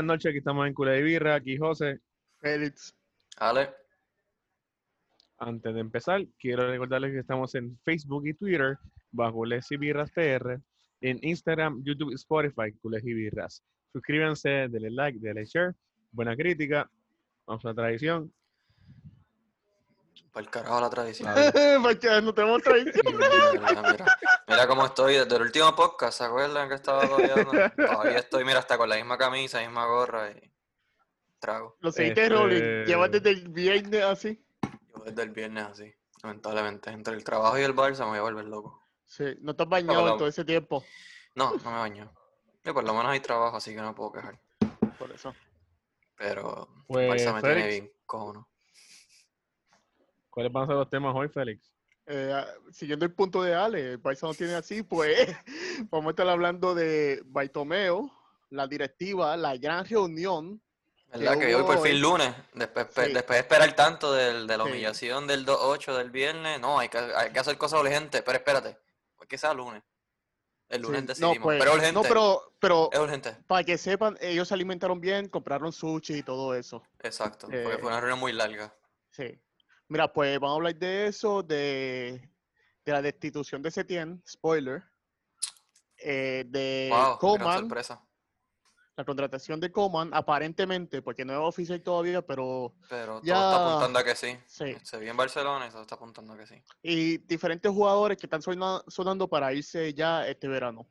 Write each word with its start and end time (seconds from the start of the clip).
Buenas 0.00 0.16
noches, 0.16 0.30
aquí 0.30 0.38
estamos 0.38 0.66
en 0.66 0.72
Cula 0.72 0.92
de 0.92 1.02
Birra, 1.02 1.34
aquí 1.34 1.58
José. 1.58 2.00
Félix. 2.40 2.96
Ale. 3.36 3.68
Antes 5.36 5.74
de 5.74 5.80
empezar, 5.80 6.26
quiero 6.38 6.66
recordarles 6.70 7.12
que 7.12 7.18
estamos 7.18 7.54
en 7.54 7.78
Facebook 7.84 8.26
y 8.26 8.32
Twitter 8.32 8.78
bajo 9.10 9.44
Les 9.44 9.70
y 9.70 9.76
Birras 9.76 10.10
PR, 10.12 10.58
en 11.02 11.18
Instagram, 11.20 11.82
YouTube 11.84 12.12
y 12.12 12.14
Spotify, 12.14 12.72
Cules 12.80 13.04
y 13.04 13.12
Birras. 13.12 13.62
Suscríbanse, 13.92 14.68
denle 14.70 14.90
like, 14.90 15.18
denle 15.20 15.44
share, 15.44 15.74
buena 16.12 16.34
crítica, 16.34 16.90
vamos 17.44 17.62
a 17.66 17.68
la 17.68 17.74
tradición. 17.74 18.32
Para 20.32 20.46
el 20.46 20.50
carajo 20.50 20.80
la 20.80 20.88
tradición. 20.88 21.28
A 21.28 21.34
ver, 21.34 21.52
Porque 21.82 22.08
no 22.22 22.32
tenemos 22.32 22.62
tradición. 22.62 23.04
Mira, 23.04 23.28
mira, 23.52 23.82
mira 23.92 24.06
cómo 24.68 24.86
estoy 24.86 25.14
desde 25.14 25.36
el 25.36 25.42
último 25.42 25.74
podcast, 25.74 26.18
¿se 26.18 26.24
acuerdan 26.24 26.68
que 26.68 26.74
estaba 26.74 27.06
todavía? 27.06 27.72
Todavía 27.76 28.18
estoy, 28.18 28.44
mira, 28.44 28.58
hasta 28.58 28.76
con 28.78 28.88
la 28.88 28.96
misma 28.96 29.16
camisa, 29.18 29.60
misma 29.60 29.86
gorra 29.86 30.30
y 30.30 30.52
trago. 31.38 31.76
Lo 31.80 31.90
seguiste, 31.92 32.24
Este- 32.24 32.34
Rolling. 32.34 32.84
Llevas 32.86 33.10
desde 33.10 33.30
el 33.30 33.48
viernes 33.48 34.02
así. 34.04 34.44
Yo 34.62 35.04
desde 35.04 35.22
el 35.22 35.30
viernes 35.30 35.64
así, 35.64 35.94
lamentablemente. 36.22 36.90
Entre 36.90 37.14
el 37.14 37.24
trabajo 37.24 37.58
y 37.58 37.62
el 37.62 37.74
Barça 37.74 38.00
me 38.00 38.10
voy 38.10 38.18
a 38.18 38.22
volver 38.22 38.44
loco. 38.46 38.82
Sí. 39.06 39.24
No 39.40 39.54
te 39.56 39.62
has 39.62 39.68
bañado 39.68 40.12
en 40.12 40.18
todo 40.18 40.28
ese 40.28 40.44
tiempo. 40.44 40.84
No, 41.34 41.52
no 41.52 41.70
me 41.70 41.78
baño. 41.78 42.12
Y 42.64 42.72
por 42.72 42.84
lo 42.84 42.92
menos 42.92 43.10
hay 43.10 43.20
trabajo, 43.20 43.56
así 43.56 43.74
que 43.74 43.80
no 43.80 43.94
puedo 43.94 44.12
quejar. 44.12 44.38
Por 44.98 45.10
eso. 45.12 45.34
Pero 46.16 46.68
el 46.70 46.84
Pues, 46.86 47.32
me 47.32 47.40
tiene 47.40 47.66
bien 47.66 47.92
cojono. 48.04 48.48
¿Cuáles 50.28 50.52
van 50.52 50.64
a 50.64 50.66
ser 50.66 50.76
los 50.76 50.90
temas 50.90 51.14
hoy, 51.16 51.28
Félix? 51.28 51.72
Eh, 52.06 52.32
ah, 52.34 52.46
siguiendo 52.72 53.04
el 53.04 53.12
punto 53.12 53.42
de 53.42 53.54
Ale, 53.54 53.92
el 53.92 54.02
Barça 54.02 54.22
no 54.22 54.34
tiene 54.34 54.54
así, 54.54 54.82
pues 54.82 55.16
vamos 55.90 56.08
a 56.08 56.10
estar 56.10 56.28
hablando 56.28 56.74
de 56.74 57.22
Baitomeo, 57.26 58.10
la 58.50 58.66
directiva, 58.66 59.36
la 59.36 59.56
gran 59.56 59.84
reunión. 59.84 60.60
¿Verdad? 61.12 61.38
Que 61.38 61.46
Que 61.48 61.54
hoy 61.56 61.62
por 61.64 61.82
fin 61.82 62.00
lunes, 62.00 62.34
después, 62.54 62.86
Sí. 62.94 63.12
después 63.12 63.36
de 63.36 63.40
esperar 63.40 63.72
tanto 63.74 64.12
del- 64.12 64.46
de 64.46 64.56
la 64.56 64.64
Sí. 64.64 64.70
humillación 64.70 65.26
del 65.26 65.44
2-8 65.44 65.96
del 65.96 66.10
viernes, 66.10 66.60
no, 66.60 66.78
hay 66.78 66.88
que, 66.88 66.98
hay 66.98 67.32
que 67.32 67.38
hacer 67.40 67.58
cosas 67.58 67.80
urgentes, 67.80 68.22
pero 68.22 68.38
espérate, 68.38 68.76
¿por 69.16 69.26
qué 69.26 69.36
sea 69.36 69.52
lunes? 69.54 69.82
El 70.68 70.82
lunes 70.82 71.00
Sí, 71.00 71.06
decidimos, 71.08 71.36
no, 71.38 71.42
pues, 71.42 71.58
pero 71.58 71.72
urgente, 71.74 71.92
no, 71.92 72.02
pero, 72.02 72.54
pero 72.60 72.90
es 72.92 72.98
urgente, 73.00 73.36
para 73.48 73.64
que 73.64 73.76
sepan, 73.76 74.16
ellos 74.20 74.46
se 74.46 74.54
alimentaron 74.54 75.00
bien, 75.00 75.28
compraron 75.28 75.72
sushi 75.72 76.18
y 76.18 76.22
todo 76.22 76.54
eso. 76.54 76.80
exacto, 77.00 77.48
Eh, 77.50 77.62
porque 77.64 77.78
fue 77.78 77.88
una 77.88 78.00
reunión 78.00 78.20
muy 78.20 78.32
larga. 78.32 78.72
Sí. 79.10 79.36
Mira, 79.90 80.12
pues 80.12 80.38
vamos 80.38 80.54
a 80.54 80.56
hablar 80.56 80.76
de 80.76 81.08
eso, 81.08 81.42
de, 81.42 82.30
de 82.84 82.92
la 82.92 83.02
destitución 83.02 83.60
de 83.60 83.72
Setien, 83.72 84.22
spoiler, 84.24 84.84
eh, 85.98 86.44
de 86.46 86.88
wow, 86.92 87.18
Coman, 87.18 87.58
sorpresa, 87.58 88.00
la 88.96 89.04
contratación 89.04 89.58
de 89.58 89.72
Coman, 89.72 90.10
aparentemente, 90.14 91.02
porque 91.02 91.24
no 91.24 91.32
es 91.32 91.38
oficial 91.40 91.82
todavía, 91.82 92.22
pero 92.22 92.72
pero 92.88 93.20
ya- 93.24 93.34
todo 93.34 93.50
está 93.50 93.66
apuntando 93.68 93.98
a 93.98 94.04
que 94.04 94.14
sí. 94.14 94.38
sí. 94.46 94.76
Se 94.84 94.96
vio 94.98 95.10
en 95.10 95.16
Barcelona 95.16 95.66
y 95.66 95.70
todo 95.70 95.82
está 95.82 95.96
apuntando 95.96 96.34
a 96.34 96.38
que 96.38 96.46
sí. 96.46 96.62
Y 96.82 97.18
diferentes 97.18 97.72
jugadores 97.72 98.16
que 98.16 98.26
están 98.26 98.42
sona- 98.42 98.84
sonando 98.86 99.26
para 99.26 99.52
irse 99.52 99.92
ya 99.92 100.24
este 100.28 100.46
verano. 100.46 100.88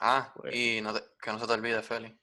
Ah, 0.00 0.32
Pues- 0.34 0.52
y 0.52 0.80
no 0.82 0.92
te- 0.92 1.04
que 1.22 1.30
no 1.30 1.38
se 1.38 1.46
te 1.46 1.52
olvide, 1.52 1.80
Feli, 1.80 2.20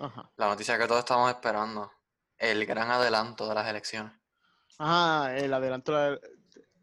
Ajá. 0.00 0.32
la 0.38 0.48
noticia 0.48 0.78
que 0.78 0.86
todos 0.86 1.00
estamos 1.00 1.28
esperando, 1.30 1.92
el 2.38 2.64
gran 2.64 2.90
adelanto 2.90 3.46
de 3.46 3.54
las 3.54 3.68
elecciones. 3.68 4.14
Ah, 4.78 5.32
el 5.36 5.52
adelanto. 5.52 5.92
de 5.96 6.10
la- 6.12 6.20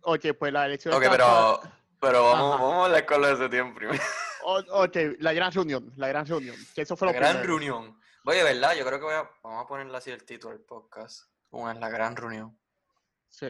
Ok, 0.01 0.25
pues 0.37 0.53
la 0.53 0.65
elección. 0.65 0.93
Ok, 0.93 1.03
pero, 1.09 1.59
pero 1.99 2.23
vamos, 2.25 2.59
vamos 2.59 2.73
a 2.73 2.85
hablar 2.85 3.05
con 3.05 3.21
lo 3.21 3.27
de 3.27 3.33
ese 3.33 3.49
tiempo 3.49 3.75
primero. 3.75 4.01
O- 4.43 4.83
ok, 4.83 4.95
la 5.19 5.33
gran 5.33 5.51
reunión, 5.51 5.91
la 5.95 6.07
gran 6.07 6.25
reunión. 6.27 6.55
Que 6.75 6.81
eso 6.81 6.95
fue 6.95 7.07
La 7.07 7.13
lo 7.13 7.19
gran 7.19 7.31
primero. 7.41 7.47
reunión. 7.57 7.99
Oye, 8.25 8.43
¿verdad? 8.43 8.75
Yo 8.75 8.85
creo 8.85 8.99
que 8.99 9.05
voy 9.05 9.13
a, 9.15 9.29
vamos 9.43 9.63
a 9.63 9.67
ponerle 9.67 9.97
así 9.97 10.11
el 10.11 10.23
título 10.23 10.53
del 10.53 10.63
podcast. 10.63 11.23
Una 11.51 11.71
es 11.73 11.79
la 11.79 11.89
gran 11.89 12.15
reunión. 12.15 12.55
Sí. 13.29 13.47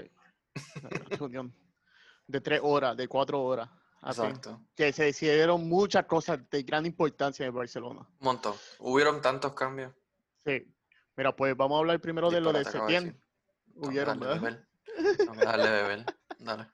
La 0.82 0.90
gran 0.90 1.10
reunión. 1.20 1.56
De 2.28 2.40
tres 2.42 2.60
horas, 2.64 2.96
de 2.96 3.08
cuatro 3.08 3.42
horas. 3.42 3.70
así. 4.02 4.22
Exacto. 4.22 4.62
Que 4.76 4.94
se 4.94 5.04
decidieron 5.06 5.68
muchas 5.68 6.06
cosas 6.06 6.40
de 6.50 6.64
gran 6.64 6.86
importancia 6.86 7.46
en 7.46 7.54
Barcelona. 7.54 8.02
Un 8.02 8.16
montón. 8.26 8.56
Hubieron 8.80 9.22
tantos 9.22 9.54
cambios. 9.54 9.92
Sí. 10.46 10.74
Mira, 11.18 11.36
pues 11.36 11.56
vamos 11.58 11.76
a 11.76 11.80
hablar 11.80 12.00
primero 12.00 12.30
de 12.32 12.40
lo 12.42 12.54
de 12.54 12.60
Disparate 12.60 13.16
Hubieron, 13.76 14.20
darle 14.20 14.40
¿verdad? 14.40 14.66
beber. 14.98 15.38
Darle 15.46 15.70
beber. 15.70 16.06
Dale. 16.40 16.68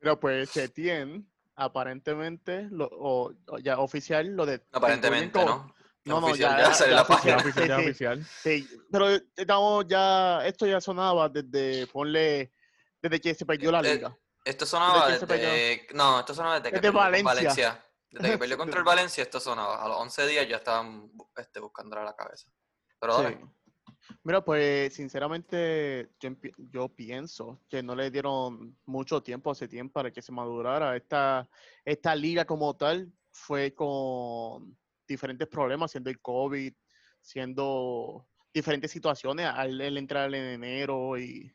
Mira, 0.00 0.16
pues 0.18 0.50
Setién, 0.50 1.30
aparentemente, 1.54 2.68
lo, 2.70 2.86
o, 2.92 3.32
o 3.46 3.58
ya 3.58 3.78
oficial, 3.78 4.26
lo 4.36 4.46
de. 4.46 4.62
Aparentemente, 4.72 5.44
¿no? 5.44 5.74
No, 6.04 6.20
no, 6.20 6.26
Oficial, 6.26 6.58
ya- 6.58 6.74
sale 6.74 6.90
ya 6.90 6.90
en 6.90 6.96
la 6.96 7.02
oficial. 7.02 7.36
Página. 7.36 7.36
oficial, 7.36 7.68
ya 7.68 7.76
sí. 7.76 7.82
oficial. 7.84 8.26
Sí, 8.42 8.80
pero 8.90 9.08
estamos 9.36 9.86
ya, 9.86 10.44
esto 10.44 10.66
ya 10.66 10.80
sonaba 10.80 11.28
desde, 11.28 11.86
ponle, 11.86 12.52
desde 13.00 13.20
que 13.20 13.34
se 13.34 13.46
perdió 13.46 13.70
la 13.70 13.80
Eh, 13.80 13.94
liga. 13.94 14.16
Esto 14.44 14.66
sonaba 14.66 15.16
se 15.16 15.24
desde... 15.24 15.86
No, 15.94 16.18
esto 16.18 16.34
sonaba 16.34 16.56
desde 16.58 16.70
que 16.72 16.80
Desde 16.80 16.90
Valencia. 16.90 17.24
Valencia. 17.32 17.84
Desde 18.10 18.30
que 18.32 18.38
perdió 18.38 18.58
contra 18.58 18.78
el 18.80 18.84
Valencia, 18.84 19.22
esto 19.22 19.38
sonaba. 19.38 19.80
A 19.80 19.86
los 19.86 19.96
11 19.98 20.26
días 20.26 20.48
ya 20.48 20.56
estaban 20.56 21.08
este, 21.36 21.60
buscándole 21.60 22.02
la 22.02 22.16
cabeza. 22.16 22.48
Pero 22.98 23.18
dale. 23.22 23.38
Mira, 24.24 24.44
pues 24.44 24.94
sinceramente 24.94 26.10
yo, 26.20 26.30
yo 26.56 26.88
pienso 26.88 27.60
que 27.68 27.82
no 27.82 27.94
le 27.94 28.10
dieron 28.10 28.76
mucho 28.86 29.22
tiempo 29.22 29.50
hace 29.50 29.68
tiempo 29.68 29.94
para 29.94 30.10
que 30.10 30.22
se 30.22 30.32
madurara. 30.32 30.96
Esta, 30.96 31.48
esta 31.84 32.14
liga 32.14 32.44
como 32.44 32.74
tal 32.76 33.12
fue 33.30 33.74
con 33.74 34.76
diferentes 35.06 35.48
problemas, 35.48 35.90
siendo 35.90 36.10
el 36.10 36.20
COVID, 36.20 36.72
siendo 37.20 38.28
diferentes 38.52 38.90
situaciones 38.90 39.46
al 39.46 39.80
él 39.80 39.96
entrar 39.96 40.34
en 40.34 40.44
enero 40.44 41.18
y 41.18 41.54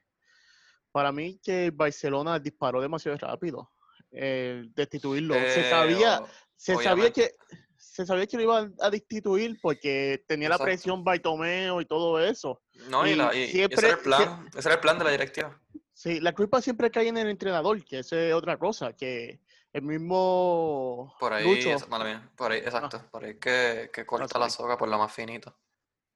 para 0.91 1.12
mí 1.12 1.40
que 1.44 1.72
Barcelona 1.72 2.40
disparó 2.40 2.81
demasiado 2.81 3.18
rápido. 3.18 3.72
El 4.09 4.74
destituirlo. 4.74 5.36
se 5.47 5.62
Eh, 5.62 5.63
sabía, 5.69 6.22
o- 6.22 6.28
se 6.56 6.75
sabía 6.78 7.12
que 7.12 7.36
se 7.77 8.05
sabía 8.05 8.27
que 8.27 8.38
lo 8.38 8.43
iban 8.43 8.75
a 8.81 8.89
destituir 8.89 9.59
porque 9.61 10.23
tenía 10.27 10.49
la 10.49 10.57
presión 10.57 11.03
Baitomeo 11.03 11.79
y 11.81 11.85
todo 11.85 12.19
eso. 12.19 12.61
No, 12.89 13.05
y, 13.07 13.11
y 13.11 13.15
la- 13.15 13.33
y- 13.35 13.38
y 13.39 13.43
ese 13.43 13.51
siempre- 13.51 13.88
era 13.88 13.97
el 13.97 14.03
plan. 14.03 14.49
Ese 14.55 14.67
era 14.67 14.75
el 14.75 14.81
plan 14.81 14.97
de 14.97 15.03
la 15.05 15.11
directiva. 15.11 15.61
Sí, 15.93 16.19
la 16.19 16.33
culpa 16.33 16.61
siempre 16.61 16.91
cae 16.91 17.07
en 17.07 17.17
el 17.17 17.27
entrenador, 17.29 17.83
que 17.83 17.99
eso 17.99 18.15
es 18.15 18.33
otra 18.33 18.57
cosa, 18.57 18.93
que 18.93 19.39
el 19.73 19.81
mismo 19.81 21.15
Por 21.19 21.33
ahí, 21.33 21.43
Lucho, 21.43 21.69
es- 21.75 21.88
mala 21.88 22.05
mía, 22.05 22.29
por 22.35 22.51
ahí, 22.51 22.59
exacto, 22.59 23.03
por 23.11 23.23
ahí 23.25 23.39
que, 23.39 23.89
que 23.94 24.05
corta 24.05 24.38
la 24.39 24.49
soga 24.49 24.77
por 24.77 24.88
la 24.89 24.97
más 24.97 25.11
finita. 25.13 25.55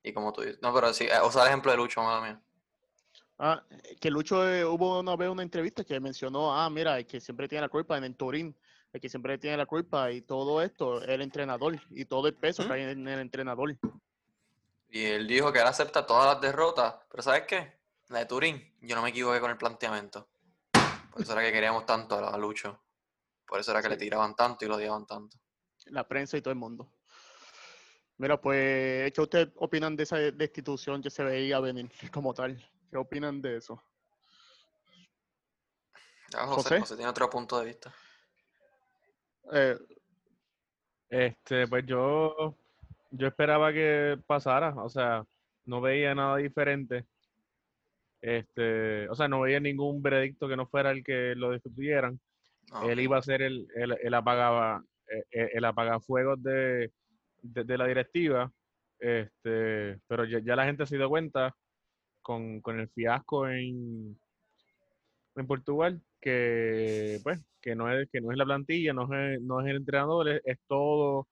Y 0.03 0.13
como 0.13 0.33
tú 0.33 0.41
dices, 0.41 0.59
no, 0.61 0.73
pero 0.73 0.93
sí, 0.93 1.05
eh, 1.05 1.19
usa 1.25 1.43
el 1.43 1.47
ejemplo 1.49 1.71
de 1.71 1.77
Lucho, 1.77 2.01
mala 2.01 2.21
mía. 2.21 2.41
ah, 3.39 3.63
que 3.99 4.09
Lucho 4.11 4.47
eh, 4.47 4.63
hubo 4.65 4.99
una 4.99 5.15
vez 5.15 5.29
una 5.29 5.43
entrevista 5.43 5.83
que 5.83 5.99
mencionó, 5.99 6.55
ah, 6.55 6.69
mira, 6.69 7.03
que 7.03 7.19
siempre 7.19 7.47
tiene 7.47 7.61
la 7.63 7.69
culpa 7.69 7.97
en 7.97 8.03
el 8.03 8.15
Turín, 8.15 8.55
el 8.93 9.01
que 9.01 9.09
siempre 9.09 9.37
tiene 9.37 9.57
la 9.57 9.65
culpa 9.65 10.11
y 10.11 10.21
todo 10.21 10.61
esto, 10.61 11.01
el 11.03 11.21
entrenador, 11.21 11.79
y 11.89 12.05
todo 12.05 12.27
el 12.27 12.35
peso 12.35 12.63
Ujú. 12.63 12.69
cae 12.69 12.91
en 12.91 13.07
el 13.07 13.19
entrenador. 13.19 13.77
Y 14.89 15.05
él 15.05 15.27
dijo 15.27 15.53
que 15.53 15.59
él 15.59 15.67
acepta 15.67 16.05
todas 16.05 16.25
las 16.33 16.41
derrotas, 16.41 16.95
pero 17.09 17.23
¿sabes 17.23 17.43
qué? 17.47 17.79
La 18.09 18.19
de 18.19 18.25
Turín, 18.25 18.75
yo 18.81 18.95
no 18.95 19.01
me 19.01 19.09
equivoqué 19.09 19.39
con 19.39 19.51
el 19.51 19.57
planteamiento. 19.57 20.27
Por 21.11 21.21
eso 21.21 21.31
era 21.31 21.41
que 21.41 21.51
queríamos 21.51 21.85
tanto 21.85 22.17
a 22.17 22.37
Lucho. 22.37 22.81
Por 23.47 23.59
eso 23.59 23.71
era 23.71 23.81
que 23.81 23.89
le 23.89 23.97
tiraban 23.97 24.35
tanto 24.35 24.65
y 24.65 24.67
lo 24.67 24.75
odiaban 24.75 25.05
tanto. 25.05 25.37
la 25.85 26.07
prensa 26.07 26.37
y 26.37 26.41
todo 26.41 26.51
el 26.51 26.59
mundo. 26.59 26.91
Mira, 28.17 28.39
pues, 28.39 29.11
¿qué 29.13 29.21
ustedes 29.21 29.49
opinan 29.55 29.95
de 29.95 30.03
esa 30.03 30.17
destitución 30.17 31.01
que 31.01 31.09
se 31.09 31.23
veía 31.23 31.59
venir 31.59 31.89
como 32.11 32.33
tal? 32.33 32.55
¿Qué 32.89 32.97
opinan 32.97 33.41
de 33.41 33.57
eso? 33.57 33.81
José. 36.33 36.79
José 36.79 36.95
tiene 36.95 37.09
otro 37.09 37.29
punto 37.29 37.59
de 37.59 37.65
vista. 37.65 37.93
Eh, 39.53 39.77
Este, 41.09 41.67
pues 41.67 41.85
yo, 41.85 42.55
yo 43.11 43.27
esperaba 43.27 43.73
que 43.73 44.17
pasara, 44.25 44.73
o 44.75 44.89
sea, 44.89 45.25
no 45.65 45.81
veía 45.81 46.15
nada 46.15 46.37
diferente. 46.37 47.05
Este, 48.21 49.09
o 49.09 49.15
sea, 49.15 49.27
no 49.27 49.41
veía 49.41 49.59
ningún 49.59 50.01
veredicto 50.01 50.47
que 50.47 50.55
no 50.55 50.67
fuera 50.67 50.91
el 50.91 51.03
que 51.03 51.33
lo 51.35 51.51
destituyeran. 51.51 52.19
Ah, 52.71 52.85
Él 52.87 52.99
iba 53.01 53.17
a 53.17 53.21
ser 53.21 53.41
el, 53.41 53.67
el, 53.75 53.97
el 54.01 54.13
apagaba, 54.13 54.83
eh, 55.09 55.23
eh, 55.31 55.49
el 55.53 55.65
apagafuegos 55.65 56.41
de, 56.41 56.91
de, 57.41 57.63
de 57.63 57.77
la 57.77 57.87
directiva. 57.87 58.51
Este, 58.99 59.99
pero 60.07 60.25
ya, 60.25 60.39
ya 60.39 60.55
la 60.55 60.65
gente 60.65 60.85
se 60.85 60.97
dio 60.97 61.09
cuenta 61.09 61.55
con, 62.21 62.61
con 62.61 62.79
el 62.79 62.89
fiasco 62.89 63.49
en, 63.49 64.17
en 65.35 65.47
Portugal 65.47 66.01
que 66.19 67.19
pues 67.23 67.39
que 67.61 67.75
no 67.75 67.91
es 67.91 68.09
que 68.11 68.21
no 68.21 68.31
es 68.31 68.37
la 68.37 68.45
plantilla, 68.45 68.93
no 68.93 69.03
es, 69.13 69.41
no 69.41 69.61
es 69.61 69.67
el 69.67 69.77
entrenador, 69.77 70.27
es, 70.29 70.41
es 70.45 70.57
todo 70.67 71.27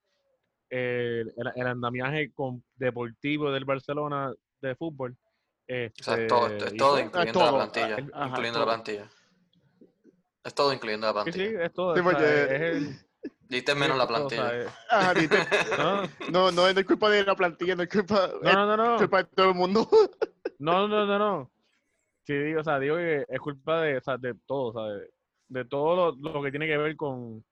el, 0.69 1.33
el- 1.35 1.51
el 1.55 1.67
andamiaje 1.67 2.31
con- 2.33 2.63
deportivo 2.75 3.51
del 3.51 3.65
Barcelona 3.65 4.31
de 4.61 4.75
fútbol. 4.75 5.11
O 5.11 6.03
sea, 6.03 6.15
es 6.15 6.27
todo, 6.27 6.47
Este, 6.47 6.65
es 6.65 6.73
y 6.73 6.77
todo 6.77 6.91
pues, 6.93 7.05
incluyendo 7.05 7.39
todo, 7.39 7.51
la 7.51 7.57
plantilla. 7.71 7.95
ah, 8.13 8.17
ajá, 8.23 8.27
incluyendo 8.29 8.59
todo. 8.59 8.65
la 8.67 8.73
plantilla. 8.73 9.09
Es 10.43 10.53
todo 10.55 10.73
incluyendo 10.73 11.13
la 11.13 11.23
Sí, 11.25 11.31
sí, 11.31 11.37
plantilla. 11.39 11.65
es 11.65 11.73
todo. 11.73 11.93
Sí, 11.95 11.99
o 11.99 12.03
sea, 12.03 12.11
porque- 12.11 12.55
es 12.55 12.61
el- 12.61 12.95
Diste 13.49 13.73
menos 13.75 13.97
la 13.97 14.07
plantilla. 14.07 14.51
Ah, 14.91 15.13
dite- 15.15 15.37
no, 16.31 16.31
no, 16.31 16.51
no 16.51 16.67
es 16.67 16.85
culpa 16.85 17.09
de 17.09 17.23
la 17.23 17.35
plantilla, 17.35 17.75
no 17.75 17.83
es 17.83 17.89
culpa, 17.89 18.29
no, 18.41 18.53
no, 18.65 18.77
no, 18.77 18.83
es 18.83 18.89
no. 18.91 18.97
culpa 18.97 19.17
de 19.23 19.23
todo 19.35 19.49
el 19.49 19.55
mundo. 19.55 19.89
No, 20.59 20.87
no, 20.87 21.05
no, 21.05 21.17
no. 21.19 21.51
Sí, 22.25 22.33
digo, 22.33 22.61
o 22.61 22.63
sea, 22.63 22.79
digo 22.79 22.95
que 22.97 23.25
es 23.27 23.39
culpa 23.39 23.81
de, 23.81 23.97
o 23.97 24.01
sea, 24.01 24.17
de 24.17 24.35
todo, 24.45 24.67
o 24.67 24.73
sea, 24.73 24.93
de, 24.93 25.09
de 25.47 25.65
todo 25.65 26.13
lo, 26.15 26.31
lo 26.33 26.43
que 26.43 26.51
tiene 26.51 26.67
que 26.67 26.77
ver 26.77 26.95
con, 26.95 27.43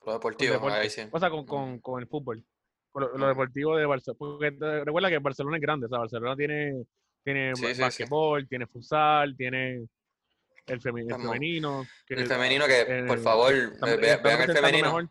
Lo 0.00 0.04
con 0.04 0.12
deportivo, 0.14 0.52
ahí 0.68 0.90
sí. 0.90 1.02
O 1.10 1.18
sea, 1.18 1.28
con, 1.30 1.44
con, 1.44 1.78
con 1.80 2.00
el 2.00 2.06
fútbol. 2.08 2.44
Con 2.92 3.02
lo, 3.04 3.18
lo 3.18 3.26
deportivo 3.28 3.76
de 3.76 3.86
Barcelona. 3.86 4.18
Porque 4.18 4.52
te- 4.52 4.84
recuerda 4.84 5.08
que 5.10 5.18
Barcelona 5.18 5.56
es 5.56 5.62
grande, 5.62 5.86
o 5.86 5.88
sea, 5.88 5.98
Barcelona 5.98 6.36
tiene, 6.36 6.84
tiene 7.24 7.54
Sí, 7.54 7.62
tiene 8.48 8.66
futsal, 8.66 9.36
tiene 9.36 9.86
el, 10.66 10.80
femi- 10.80 11.00
el 11.02 11.20
femenino. 11.20 11.86
que 12.06 12.14
El 12.14 12.26
femenino 12.26 12.66
que, 12.66 13.04
por 13.06 13.18
favor, 13.18 13.52
vean 14.22 14.42
el 14.42 14.52
femenino. 14.56 15.10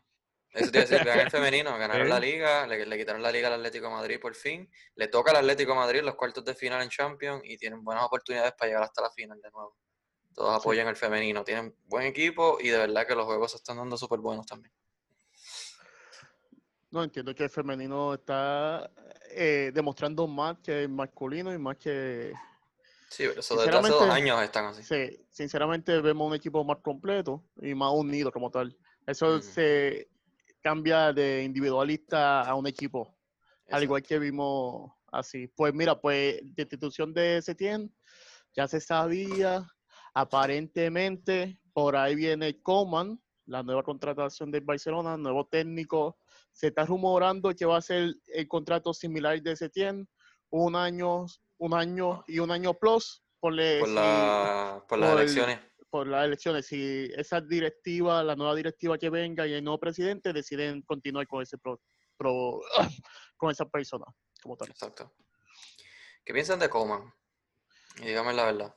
Eso 0.53 0.71
te 0.71 0.79
iba 0.79 0.85
a 0.85 0.87
decir, 0.87 1.05
vean 1.05 1.19
el 1.19 1.29
femenino, 1.31 1.77
ganaron 1.77 2.09
la 2.09 2.19
Sí. 2.19 2.25
liga, 2.25 2.65
le, 2.67 2.85
le 2.85 2.97
quitaron 2.97 3.21
la 3.21 3.31
liga 3.31 3.47
al 3.47 3.53
Atlético 3.55 3.85
de 3.87 3.91
Madrid 3.93 4.19
por 4.19 4.33
fin. 4.35 4.69
Le 4.95 5.07
toca 5.07 5.31
al 5.31 5.37
Atlético 5.37 5.73
de 5.73 5.77
Madrid 5.79 6.01
los 6.01 6.15
cuartos 6.15 6.43
de 6.43 6.55
final 6.55 6.81
en 6.81 6.89
Champions 6.89 7.41
y 7.45 7.57
tienen 7.57 7.83
buenas 7.83 8.03
oportunidades 8.05 8.53
para 8.57 8.67
llegar 8.69 8.83
hasta 8.83 9.01
la 9.03 9.11
final 9.11 9.39
de 9.41 9.51
nuevo. 9.51 9.77
Todos 10.33 10.55
apoyan 10.55 10.87
el 10.87 10.95
femenino, 10.95 11.43
tienen 11.43 11.75
buen 11.85 12.05
equipo 12.07 12.57
y 12.61 12.69
de 12.69 12.77
verdad 12.77 13.05
que 13.05 13.15
los 13.15 13.25
juegos 13.25 13.51
se 13.51 13.57
están 13.57 13.77
dando 13.77 13.97
súper 13.97 14.19
buenos 14.19 14.45
también. 14.45 14.73
No 16.91 17.03
entiendo 17.03 17.35
que 17.35 17.43
el 17.43 17.49
femenino 17.51 18.15
está 18.15 18.89
eh, 19.31 19.71
demostrando 19.73 20.27
más 20.27 20.57
que 20.59 20.83
el 20.83 20.89
masculino 20.89 21.53
y 21.53 21.57
más 21.59 21.77
que... 21.77 22.33
Sí, 23.09 23.25
pero 23.27 23.39
eso 23.41 23.55
desde 23.57 23.77
hace 23.77 23.89
dos 23.89 24.09
años 24.09 24.41
están 24.41 24.65
así. 24.65 24.83
Sí, 24.83 25.25
sinceramente 25.29 25.99
vemos 26.01 26.27
un 26.27 26.35
equipo 26.35 26.63
más 26.63 26.77
completo 26.77 27.43
y 27.61 27.75
más 27.75 27.91
unido 27.93 28.31
como 28.31 28.49
tal. 28.49 28.75
Eso 29.05 29.35
Ujú. 29.35 29.41
se 29.43 30.09
cambia 30.61 31.13
de 31.13 31.43
individualista 31.43 32.41
a 32.41 32.55
un 32.55 32.67
equipo, 32.67 33.17
al 33.69 33.83
igual 33.83 34.01
que 34.03 34.19
vimos 34.19 34.91
así. 35.11 35.47
Pues 35.47 35.73
mira, 35.73 35.99
pues 35.99 36.39
destitución 36.55 37.13
de 37.13 37.41
Setien 37.41 37.93
ya 38.53 38.67
se 38.67 38.79
sabía, 38.81 39.65
aparentemente 40.13 41.59
por 41.73 41.95
ahí 41.95 42.15
viene 42.15 42.61
Coman, 42.61 43.21
la 43.45 43.63
nueva 43.63 43.83
contratación 43.83 44.51
del 44.51 44.61
Barcelona, 44.61 45.17
nuevo 45.17 45.47
técnico. 45.47 46.17
Se 46.51 46.67
está 46.67 46.85
rumorando 46.85 47.53
que 47.55 47.65
va 47.65 47.77
a 47.77 47.81
ser 47.81 48.13
el 48.27 48.47
contrato 48.47 48.93
similar 48.93 49.41
de 49.41 49.55
Setien, 49.55 50.07
un 50.49 50.75
año, 50.75 51.25
un 51.57 51.73
año 51.73 52.23
y 52.27 52.39
un 52.39 52.51
año 52.51 52.73
plus. 52.73 53.23
Ponle 53.39 53.79
Por, 53.79 53.87
si- 53.89 53.95
la, 53.95 54.83
por 54.87 54.99
las 54.99 55.11
por- 55.11 55.19
elecciones. 55.21 55.59
Por 55.89 56.07
las 56.07 56.25
elecciones. 56.25 56.65
Si 56.67 57.09
esa 57.15 57.41
directiva, 57.41 58.23
la 58.23 58.35
nueva 58.35 58.55
directiva 58.55 58.97
que 58.97 59.09
venga 59.09 59.45
y 59.47 59.53
el 59.53 59.63
nuevo 59.63 59.79
presidente 59.79 60.33
deciden 60.33 60.81
continuar 60.83 61.27
con 61.27 61.41
ese 61.41 61.57
pro, 61.57 61.79
pro- 62.17 62.61
con 63.37 63.51
esa 63.51 63.65
persona 63.65 64.05
como 64.41 64.55
tal. 64.57 64.69
Exacto. 64.69 65.13
¿Qué 66.23 66.33
piensan 66.33 66.59
de 66.59 66.69
Coman? 66.69 67.11
Y 68.01 68.05
díganme 68.07 68.33
la 68.33 68.45
verdad. 68.45 68.75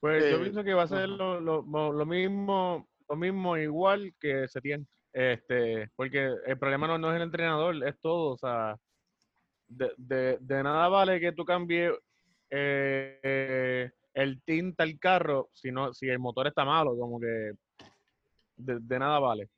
Pues 0.00 0.30
yo 0.30 0.36
Eh, 0.36 0.40
pienso 0.40 0.62
que 0.64 0.74
va 0.74 0.82
a 0.82 0.88
ser 0.88 1.08
lo, 1.08 1.40
lo, 1.40 1.62
lo- 1.62 1.92
lo 1.92 2.06
mismo, 2.06 2.88
lo 3.08 3.16
mismo 3.16 3.56
igual 3.56 4.14
que 4.20 4.46
Setién. 4.48 4.86
Este, 5.12 5.88
porque 5.94 6.34
el 6.44 6.58
problema 6.58 6.86
no, 6.88 6.98
no 6.98 7.10
es 7.10 7.16
el 7.16 7.22
entrenador, 7.22 7.86
es 7.86 7.98
todo. 8.00 8.32
O 8.32 8.36
sea, 8.36 8.76
de, 9.68 9.92
de, 9.96 10.38
de 10.40 10.62
nada 10.62 10.88
vale 10.88 11.20
que 11.20 11.32
tú 11.32 11.44
cambies 11.44 11.92
eh, 12.50 13.90
el 14.14 14.40
tint 14.42 14.78
al 14.80 14.98
carro 14.98 15.50
si, 15.52 15.70
no, 15.72 15.92
si 15.92 16.08
el 16.08 16.18
motor 16.18 16.46
está 16.46 16.64
malo, 16.64 16.96
como 16.96 17.20
que 17.20 17.52
de, 18.56 18.98
nada 18.98 19.18
vale. 19.18 19.48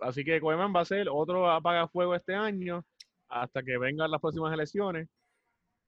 Así 0.00 0.24
que 0.24 0.40
Koeman 0.40 0.74
va 0.74 0.80
a 0.80 0.84
ser 0.84 1.08
otro 1.10 1.50
apagafuego 1.50 2.14
este 2.14 2.34
año 2.34 2.84
hasta 3.28 3.62
que 3.62 3.78
vengan 3.78 4.10
las 4.10 4.20
próximas 4.20 4.52
elecciones 4.52 5.08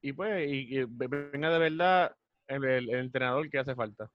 y 0.01 0.13
pues 0.13 0.49
y, 0.49 0.79
y 0.79 0.85
ve- 0.85 1.29
venga 1.33 1.51
de 1.51 1.59
verdad 1.59 2.17
el, 2.49 2.65
el- 2.65 2.91
el 2.91 3.01
entrenador 3.01 3.49
que 3.51 3.59
hace 3.59 3.75
falta. 3.75 4.11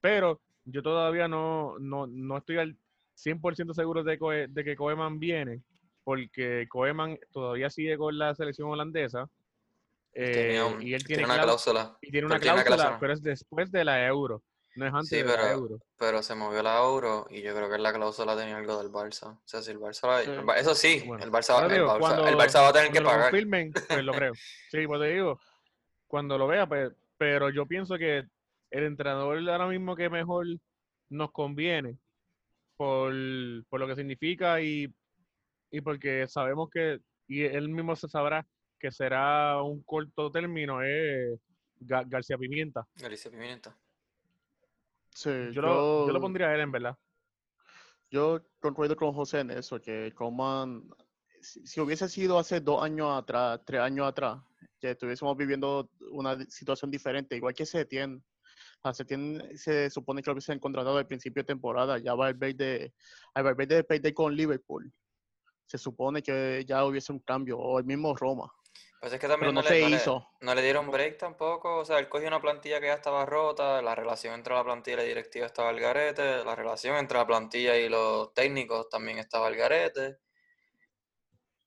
Pero 0.00 0.40
yo 0.64 0.82
todavía 0.82 1.28
no, 1.28 1.78
no, 1.78 2.06
no 2.06 2.36
estoy 2.38 2.58
al 2.58 2.76
100% 3.14 3.74
seguro 3.74 4.04
de, 4.04 4.46
de 4.48 4.64
que 4.64 4.76
Koeman 4.76 5.18
viene, 5.18 5.62
porque 6.04 6.66
Koeman 6.68 7.18
todavía 7.32 7.68
sigue 7.68 7.98
con 7.98 8.16
la 8.16 8.34
selección 8.34 8.70
holandesa. 8.70 9.28
Eh, 10.14 10.60
un- 10.62 10.82
y 10.82 10.94
él 10.94 11.04
tiene 11.04 11.22
tiene, 11.22 11.32
una 11.34 11.42
cláusula. 11.42 11.96
y 12.00 12.10
tiene 12.10 12.26
una 12.26 12.40
tiene 12.40 12.54
cláusula, 12.62 12.76
cláusula. 12.76 12.98
pero 13.00 13.12
es 13.12 13.22
después 13.22 13.70
de 13.70 13.84
la 13.84 14.04
euro, 14.06 14.42
no 14.76 14.86
es 14.86 14.92
antes 14.94 15.08
Sí, 15.10 15.16
de 15.16 15.24
la 15.24 15.52
euro. 15.52 15.78
Pero 15.98 16.22
se 16.22 16.34
movió 16.34 16.62
la 16.62 16.78
euro 16.78 17.26
y 17.30 17.42
yo 17.42 17.54
creo 17.54 17.70
que 17.70 17.78
la 17.78 17.92
cláusula 17.92 18.36
tenía 18.36 18.56
algo 18.56 18.82
del 18.82 18.90
Barça. 18.90 19.36
O 19.36 19.42
sea, 19.44 19.62
si 19.62 19.70
el 19.70 19.78
Barça 19.78 20.24
Sí. 20.24 20.30
el 20.30 20.48
Eso 20.58 20.74
sí, 20.74 21.02
Bueno, 21.06 21.24
el, 21.24 21.30
Barça, 21.30 21.50
Ahora 21.54 21.66
el, 21.66 21.72
digo, 21.74 21.86
Barça, 21.86 21.98
cuando- 22.00 22.26
el 22.28 22.34
Barça 22.36 22.60
va 22.62 22.68
a 22.68 22.72
tener 22.72 22.88
que 22.88 22.92
cuando 22.94 23.10
lo 23.10 23.16
pagar. 23.16 23.30
confirmen, 23.30 23.72
pues 23.72 24.04
lo 24.04 24.12
creo. 24.12 24.32
Sí, 24.72 24.86
pues 24.86 25.00
te 25.00 25.06
digo, 25.12 25.40
cuando 26.06 26.38
lo 26.38 26.46
vea, 26.48 26.66
pues, 26.66 26.90
pero 27.16 27.50
yo 27.50 27.66
pienso 27.66 27.96
que 27.96 28.24
el 28.70 28.84
entrenador 28.84 29.38
ahora 29.50 29.66
mismo 29.66 29.94
que 29.96 30.08
mejor 30.10 30.46
nos 31.10 31.30
conviene 31.32 31.96
por, 32.76 33.12
por 33.68 33.80
lo 33.80 33.86
que 33.86 33.96
significa 33.96 34.60
y, 34.60 34.92
y 35.70 35.80
porque 35.80 36.26
sabemos 36.28 36.68
que, 36.70 36.98
y 37.26 37.42
él 37.44 37.68
mismo 37.68 37.94
se 37.96 38.08
sabrá 38.08 38.46
que 38.78 38.90
será 38.92 39.60
un 39.62 39.82
corto 39.82 40.30
término, 40.30 40.82
es 40.82 41.38
Ga- 41.80 42.04
García 42.08 42.38
Pimienta. 42.38 42.86
Alicia 43.02 43.30
Pimienta. 43.30 43.76
Sí, 45.10 45.30
Yo, 45.52 45.62
lo, 45.62 46.06
yo 46.06 46.12
lo 46.12 46.20
pondría 46.20 46.48
a 46.48 46.54
él, 46.54 46.60
en 46.60 46.70
verdad. 46.72 46.96
yo 48.10 48.40
concuerdo 48.60 48.96
con 48.96 49.12
José 49.12 49.40
en 49.40 49.50
eso, 49.50 49.80
que 49.80 50.12
Coman, 50.14 50.88
si, 51.40 51.66
si 51.66 51.80
hubiese 51.80 52.08
sido 52.08 52.38
hace 52.38 52.60
dos 52.60 52.82
años 52.82 53.10
atrás, 53.10 53.60
tres 53.66 53.80
años 53.80 54.06
atrás, 54.06 54.38
que 54.80 54.92
estuviésemos 54.92 55.36
viviendo 55.36 55.90
una 56.12 56.38
situación 56.48 56.90
diferente, 56.90 57.36
igual 57.36 57.54
que 57.54 57.66
Setien. 57.66 58.22
A 58.84 58.94
Setien 58.94 59.42
se 59.56 59.90
supone 59.90 60.22
que 60.22 60.30
lo 60.30 60.34
hubiesen 60.34 60.60
contratado 60.60 60.98
al 60.98 61.06
principio 61.06 61.42
de 61.42 61.48
temporada, 61.48 61.98
ya 61.98 62.14
Valverde, 62.14 62.94
al 63.34 63.42
Valverde 63.42 63.82
perder 63.82 64.14
con 64.14 64.34
Liverpool. 64.36 64.92
Se 65.66 65.78
supone 65.78 66.22
que 66.22 66.64
ya 66.66 66.84
hubiese 66.84 67.12
un 67.12 67.18
cambio, 67.18 67.58
o 67.58 67.78
el 67.80 67.84
mismo 67.84 68.14
Roma, 68.16 68.50
Pues 69.00 69.12
es 69.12 69.20
que 69.20 69.28
también 69.28 69.54
no 69.54 69.62
no, 69.62 69.68
se 69.68 69.74
le, 69.74 69.80
no, 69.82 69.88
le, 69.90 69.96
hizo. 69.96 70.28
no 70.40 70.54
le 70.54 70.62
dieron 70.62 70.90
break 70.90 71.18
tampoco. 71.18 71.76
O 71.78 71.84
sea, 71.84 71.98
él 72.00 72.08
cogió 72.08 72.26
una 72.26 72.40
plantilla 72.40 72.80
que 72.80 72.86
ya 72.86 72.94
estaba 72.94 73.24
rota, 73.26 73.80
la 73.80 73.94
relación 73.94 74.34
entre 74.34 74.54
la 74.54 74.64
plantilla 74.64 74.94
y 74.94 74.96
la 74.98 75.02
directiva 75.04 75.46
estaba 75.46 75.68
al 75.68 75.78
garete, 75.78 76.44
la 76.44 76.56
relación 76.56 76.96
entre 76.96 77.18
la 77.18 77.26
plantilla 77.26 77.76
y 77.76 77.88
los 77.88 78.34
técnicos 78.34 78.88
también 78.88 79.18
estaba 79.18 79.46
al 79.46 79.54
garete. 79.56 80.18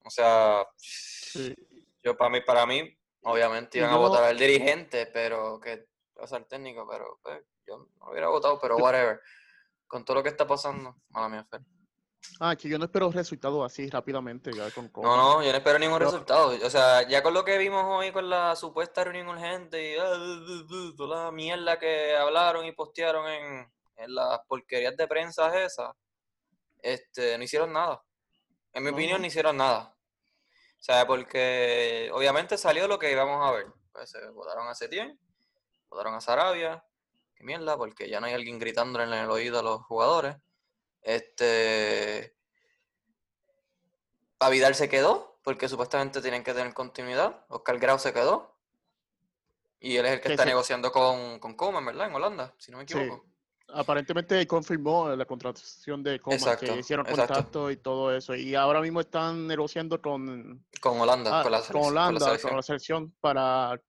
O 0.03 0.09
sea, 0.09 0.67
Sí. 0.77 1.55
yo 2.03 2.17
para 2.17 2.29
mí, 2.31 2.41
para 2.41 2.65
mí, 2.65 2.97
obviamente 3.23 3.77
iban 3.77 3.91
a 3.91 3.97
votar 3.97 4.23
al 4.23 4.37
dirigente, 4.37 5.05
pero 5.05 5.59
que, 5.59 5.87
o 6.15 6.27
sea, 6.27 6.39
el 6.39 6.45
técnico, 6.47 6.85
pero 6.89 7.19
pues, 7.23 7.41
yo 7.65 7.87
no 7.99 8.09
hubiera 8.09 8.27
votado, 8.27 8.59
pero 8.59 8.75
whatever. 8.77 9.21
Con 9.87 10.03
todo 10.03 10.15
lo 10.17 10.23
que 10.23 10.29
está 10.29 10.45
pasando, 10.47 10.97
mala 11.09 11.29
mía, 11.29 11.45
Fer. 11.49 11.61
Ah, 12.39 12.55
que 12.55 12.69
yo 12.69 12.77
no 12.79 12.85
espero 12.85 13.11
resultados 13.11 13.63
así 13.65 13.89
rápidamente 13.89 14.51
ya 14.53 14.69
con 14.71 14.85
No, 14.85 14.91
Coman. 14.91 15.17
no, 15.17 15.43
yo 15.43 15.51
no 15.51 15.57
espero 15.57 15.79
ningún 15.79 15.97
Pero- 15.99 16.11
resultado. 16.11 16.53
O 16.65 16.69
sea, 16.69 17.07
ya 17.07 17.21
con 17.23 17.33
lo 17.33 17.43
que 17.43 17.57
vimos 17.57 17.83
hoy 17.85 18.11
con 18.11 18.29
la 18.29 18.55
supuesta 18.55 19.03
reunión 19.03 19.27
urgente 19.27 19.93
y 19.93 19.95
ah, 19.99 20.93
toda 20.97 21.25
la 21.25 21.31
mierda 21.31 21.77
que 21.79 22.15
hablaron 22.15 22.65
y 22.65 22.71
postearon 22.71 23.27
en, 23.27 23.71
en 23.97 24.15
las 24.15 24.39
porquerías 24.47 24.95
de 24.97 25.07
prensa 25.07 25.59
esas, 25.63 25.91
este, 26.81 27.37
no 27.37 27.43
hicieron 27.43 27.73
nada. 27.73 28.01
En 28.73 28.83
mi 28.83 28.89
No, 28.91 28.95
opinión, 28.95 29.17
no. 29.17 29.21
no 29.21 29.27
hicieron 29.27 29.57
nada. 29.57 29.95
O 30.79 30.83
sea, 30.83 31.05
porque 31.05 32.09
obviamente 32.13 32.57
salió 32.57 32.87
lo 32.87 32.97
que 32.97 33.11
íbamos 33.11 33.45
a 33.47 33.51
ver. 33.51 33.67
Pues 33.91 34.09
se 34.09 34.29
votaron 34.29 34.67
a 34.67 34.73
Setién, 34.73 35.19
votaron 35.89 36.15
a 36.15 36.21
Sarabia. 36.21 36.83
Qué 37.35 37.43
mierda, 37.43 37.77
porque 37.77 38.09
ya 38.09 38.19
no 38.19 38.27
hay 38.27 38.33
alguien 38.33 38.57
gritándole 38.57 39.03
en 39.05 39.13
el 39.13 39.29
oído 39.29 39.59
a 39.59 39.63
los 39.63 39.81
jugadores. 39.83 40.37
Este. 41.01 42.35
A 44.39 44.49
Vidal 44.49 44.73
se 44.75 44.89
quedó, 44.89 45.37
porque 45.43 45.69
supuestamente 45.69 46.21
tienen 46.21 46.43
que 46.43 46.53
tener 46.53 46.73
continuidad. 46.73 47.45
Oscar 47.49 47.77
Grau 47.79 47.99
se 47.99 48.13
quedó. 48.13 48.55
Y 49.79 49.97
él 49.97 50.05
es 50.05 50.13
el 50.13 50.21
que 50.21 50.29
está 50.29 50.45
negociando 50.45 50.91
con, 50.91 51.39
con 51.39 51.55
Koeman, 51.55 51.85
¿verdad? 51.85 52.07
En 52.07 52.13
Holanda, 52.15 52.53
si 52.57 52.71
no 52.71 52.77
me 52.77 52.87
Sí. 52.87 52.93
equivoco. 52.97 53.25
Aparentemente 53.73 54.45
confirmó 54.45 55.09
la 55.15 55.25
contratación 55.25 56.03
de 56.03 56.19
Coman, 56.19 56.37
Exacto, 56.39 56.65
que 56.65 56.79
hicieron 56.79 57.05
exacto. 57.07 57.33
contacto 57.33 57.71
y 57.71 57.77
todo 57.77 58.13
eso. 58.15 58.35
Y 58.35 58.53
ahora 58.53 58.81
mismo 58.81 58.99
están 58.99 59.47
negociando 59.47 60.01
con, 60.01 60.65
Con 60.81 60.99
Holanda, 60.99 61.39
ah, 61.39 61.43
con 61.43 61.51
la, 61.53 61.59
con 61.59 61.67
selec- 61.67 61.71
con 61.71 61.81
la 61.81 61.87
Holanda, 61.87 62.19
con 62.19 62.27
selección. 62.27 62.55
la 62.57 62.61
selección, 62.63 63.11
para 63.21 63.81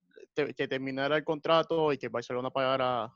que 0.56 0.68
terminara 0.68 1.16
el 1.16 1.24
contrato 1.24 1.92
y 1.92 1.98
que 1.98 2.08
Barcelona 2.08 2.48
pagara. 2.50 3.12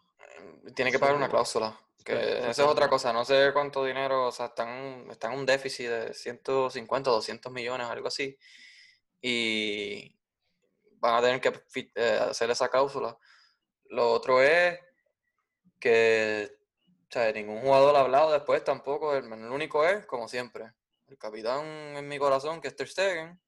Tiene 0.74 0.90
que 0.90 0.98
pagar 0.98 1.14
una 1.16 1.26
su- 1.26 1.30
cláusula. 1.30 1.78
Que 2.06 2.12
su 2.44 2.50
esa 2.50 2.50
es 2.50 2.58
otra 2.68 2.88
cosa. 2.88 3.12
No 3.12 3.24
sé 3.24 3.50
cuánto 3.52 3.84
dinero. 3.84 4.26
O 4.28 4.32
sea, 4.32 4.46
están, 4.46 5.06
están 5.10 5.32
en 5.32 5.40
un 5.40 5.46
déficit 5.46 5.88
de 5.88 6.14
150, 6.14 7.10
200 7.10 7.52
millones, 7.52 7.86
algo 7.88 8.08
así. 8.08 8.38
Y 9.20 10.16
van 10.98 11.14
a 11.16 11.20
tener 11.22 11.40
que 11.40 11.52
eh, 11.94 12.18
hacer 12.30 12.50
esa 12.50 12.68
cláusula. 12.68 13.16
Lo 13.90 14.10
otro 14.12 14.40
es 14.42 14.78
que, 15.80 16.50
o 17.08 17.12
sea, 17.12 17.32
ningún 17.32 17.60
jugador 17.60 17.96
ha 17.96 18.00
hablado 18.00 18.32
después 18.32 18.62
tampoco. 18.64 19.14
El, 19.16 19.24
el 19.32 19.50
único 19.50 19.84
es, 19.84 20.06
como 20.06 20.28
siempre, 20.28 20.72
el 21.08 21.18
capitán 21.18 21.64
en 21.96 22.08
mi 22.08 22.18
corazón, 22.18 22.60
que 22.60 22.68
es 22.68 22.76
Ter 22.76 22.88
Stegen. 22.88 23.40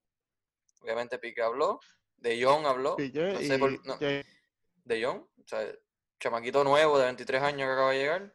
Obviamente 0.82 1.18
Pique 1.18 1.42
habló. 1.42 1.80
De 2.16 2.42
Jong 2.42 2.66
habló. 2.66 2.96
No 3.32 3.38
sé 3.38 3.54
y 3.54 3.58
por- 3.58 3.86
no, 3.86 3.96
de- 3.96 4.26
De 4.84 5.04
Jong. 5.04 5.18
O 5.20 5.46
sea, 5.46 5.64
chamaquito 6.18 6.64
nuevo 6.64 6.98
de 6.98 7.04
23 7.04 7.42
años 7.42 7.66
que 7.68 7.72
acaba 7.72 7.92
de 7.92 7.98
llegar. 7.98 8.34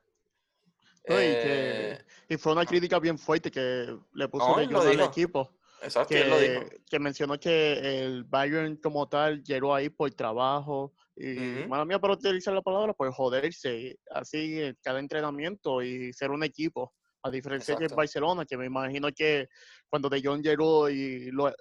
No, 1.08 1.22
y, 1.22 1.26
Eh, 1.26 1.98
que- 2.28 2.34
y 2.34 2.38
fue 2.38 2.54
una 2.54 2.66
crítica 2.66 3.00
bien 3.00 3.18
fuerte 3.18 3.52
que 3.52 3.96
le 4.14 4.28
puso 4.30 4.48
No, 4.50 4.58
de 4.58 4.68
Jong 4.68 4.88
al 4.88 5.02
equipo. 5.02 5.52
exacto, 5.82 6.14
lo 6.16 6.40
dijo. 6.40 6.70
que, 6.70 6.82
que 6.90 7.00
mencionó 7.00 7.40
que 7.40 7.74
el 8.04 8.24
Bayern 8.24 8.78
como 8.78 9.08
tal 9.08 9.44
llegó 9.44 9.76
ahí 9.76 9.90
por 9.90 10.10
trabajo 10.12 10.94
y, 11.16 11.60
Ujú. 11.60 11.70
mala 11.70 11.86
mía 11.86 12.00
para 12.00 12.14
utilizar 12.14 12.54
la 12.54 12.62
palabra, 12.62 12.94
pues 12.94 13.14
joderse 13.14 13.98
así 14.12 14.62
en 14.62 14.78
cada 14.82 15.00
entrenamiento 15.00 15.82
y 15.82 16.14
ser 16.14 16.32
un 16.32 16.44
equipo. 16.44 16.94
A 17.26 17.32
diferencia 17.32 17.74
que 17.76 17.84
el 17.84 17.86
Exacto. 17.86 17.96
Barcelona, 17.96 18.46
que 18.46 18.58
me 18.58 18.66
imagino 18.66 19.08
que 19.16 19.48
cuando 19.90 20.10
De 20.10 20.22
Jong 20.22 20.42
llegó 20.44 20.90
y 20.90 21.32
lo, 21.32 21.54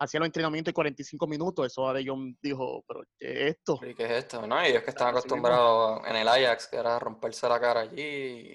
hacía 0.00 0.18
los 0.18 0.26
entrenamientos 0.26 0.70
en 0.70 0.74
45 0.74 1.26
minutos, 1.26 1.66
eso 1.66 1.86
a 1.88 1.92
De 1.92 2.04
Jong 2.06 2.34
dijo, 2.42 2.82
pero 2.88 3.02
¿qué 3.18 3.32
es 3.48 3.56
esto? 3.56 3.78
¿Y 3.82 3.94
qué 3.94 4.04
es 4.06 4.10
esto? 4.24 4.46
No, 4.46 4.60
y 4.62 4.68
ellos 4.68 4.82
que 4.82 4.90
están 4.90 5.08
acostumbrados 5.08 6.00
en 6.06 6.16
el 6.16 6.26
Ajax, 6.26 6.66
que 6.68 6.76
era 6.76 6.98
romperse 6.98 7.48
la 7.48 7.60
cara 7.60 7.80
allí 7.80 8.02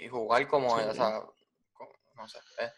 y 0.05 0.07
jugar 0.09 0.47
como, 0.47 0.77
Sí. 0.79 0.85
o 0.89 0.93
sea, 0.93 1.21
no 2.15 2.27
sé. 2.27 2.39
eh. 2.59 2.71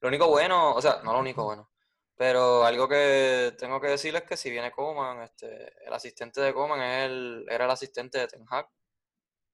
Lo 0.00 0.08
único 0.08 0.28
bueno, 0.28 0.74
o 0.74 0.80
sea, 0.80 1.00
no 1.02 1.12
lo 1.12 1.18
único 1.18 1.44
bueno, 1.44 1.70
pero 2.16 2.64
algo 2.64 2.86
que 2.88 3.54
tengo 3.58 3.80
que 3.80 3.88
decirles 3.88 4.22
es 4.22 4.28
que 4.28 4.36
si 4.36 4.50
viene 4.50 4.70
Coman, 4.70 5.22
este, 5.22 5.72
el 5.86 5.92
asistente 5.92 6.40
de 6.40 6.54
Coman 6.54 6.80
es 6.82 7.06
el, 7.06 7.46
era 7.50 7.64
el 7.64 7.70
asistente 7.70 8.18
de 8.18 8.28
Ten 8.28 8.44
Hag. 8.48 8.68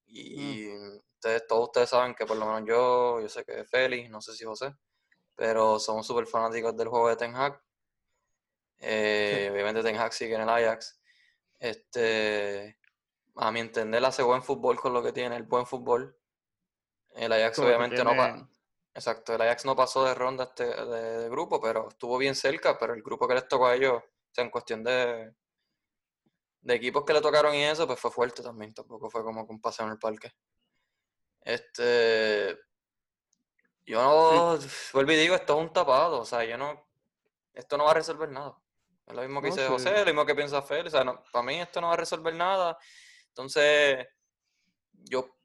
Y 0.06 0.68
ustedes, 1.14 1.46
todos 1.46 1.68
ustedes 1.68 1.88
saben 1.88 2.14
que 2.14 2.26
por 2.26 2.36
lo 2.36 2.44
menos 2.44 2.64
yo, 2.66 3.20
yo 3.20 3.28
sé 3.28 3.44
que 3.44 3.64
Félix, 3.64 4.10
no 4.10 4.20
sé 4.20 4.34
si 4.34 4.44
José, 4.44 4.74
pero 5.36 5.78
somos 5.78 6.06
súper 6.06 6.26
fanáticos 6.26 6.76
del 6.76 6.88
juego 6.88 7.08
de 7.08 7.16
Ten 7.16 7.34
Hag. 7.36 7.62
Eh, 8.80 9.48
Obviamente 9.52 9.82
Ten 9.82 9.96
Hag 9.96 10.12
sigue 10.12 10.34
en 10.34 10.40
el 10.42 10.48
Ajax. 10.48 11.00
Este, 11.58 12.78
a 13.36 13.52
mi 13.52 13.60
entender, 13.60 14.04
hace 14.04 14.22
buen 14.22 14.42
fútbol 14.42 14.80
con 14.80 14.92
lo 14.92 15.02
que 15.02 15.12
tiene, 15.12 15.36
el 15.36 15.42
buen 15.44 15.66
fútbol. 15.66 16.16
El 17.14 17.32
Ajax 17.32 17.56
Todo 17.56 17.66
obviamente 17.66 18.02
no, 18.02 18.10
tiene- 18.12 18.46
exacto, 18.94 19.34
el 19.34 19.42
Ajax 19.42 19.64
no 19.64 19.76
pasó 19.76 20.04
de 20.04 20.14
ronda 20.14 20.44
este, 20.44 20.64
de, 20.64 21.18
de 21.18 21.28
grupo, 21.28 21.60
pero 21.60 21.88
estuvo 21.88 22.16
bien 22.18 22.34
cerca, 22.34 22.78
pero 22.78 22.94
el 22.94 23.02
grupo 23.02 23.28
que 23.28 23.34
les 23.34 23.48
tocó 23.48 23.66
a 23.66 23.74
ellos, 23.74 24.02
o 24.02 24.34
sea, 24.34 24.44
en 24.44 24.50
cuestión 24.50 24.82
de, 24.84 25.34
de 26.62 26.74
equipos 26.74 27.04
que 27.04 27.12
le 27.12 27.20
tocaron 27.20 27.54
y 27.54 27.64
eso, 27.64 27.86
pues 27.86 28.00
fue 28.00 28.10
fuerte 28.10 28.42
también, 28.42 28.72
tampoco 28.72 29.10
fue 29.10 29.22
como 29.22 29.44
un 29.44 29.60
paseo 29.60 29.86
en 29.86 29.92
el 29.92 29.98
parque. 29.98 30.32
Este, 31.42 32.58
yo 33.84 34.02
no, 34.02 34.58
vuelvo 34.92 35.12
y 35.12 35.16
digo, 35.16 35.34
esto 35.34 35.58
es 35.58 35.60
un 35.66 35.72
tapado, 35.72 36.20
o 36.20 36.24
sea, 36.24 36.44
yo 36.44 36.56
no, 36.56 36.86
esto 37.54 37.76
no 37.76 37.84
va 37.84 37.90
a 37.90 37.94
resolver 37.94 38.28
nada. 38.30 38.56
Es 39.10 39.16
lo 39.16 39.22
mismo 39.22 39.42
que 39.42 39.48
No, 39.48 39.54
dice. 39.54 39.66
José, 39.66 39.98
lo 40.00 40.04
mismo 40.06 40.24
que 40.26 40.34
piensa 40.34 40.62
Félix, 40.62 40.88
o 40.94 40.96
sea, 40.96 41.04
no- 41.04 41.22
para 41.32 41.44
mí 41.44 41.54
esto 41.56 41.80
no 41.80 41.88
va 41.88 41.94
a 41.94 41.96
resolver 41.96 42.34
nada. 42.34 42.78
Entonces, 43.28 44.06
yo 44.92 45.36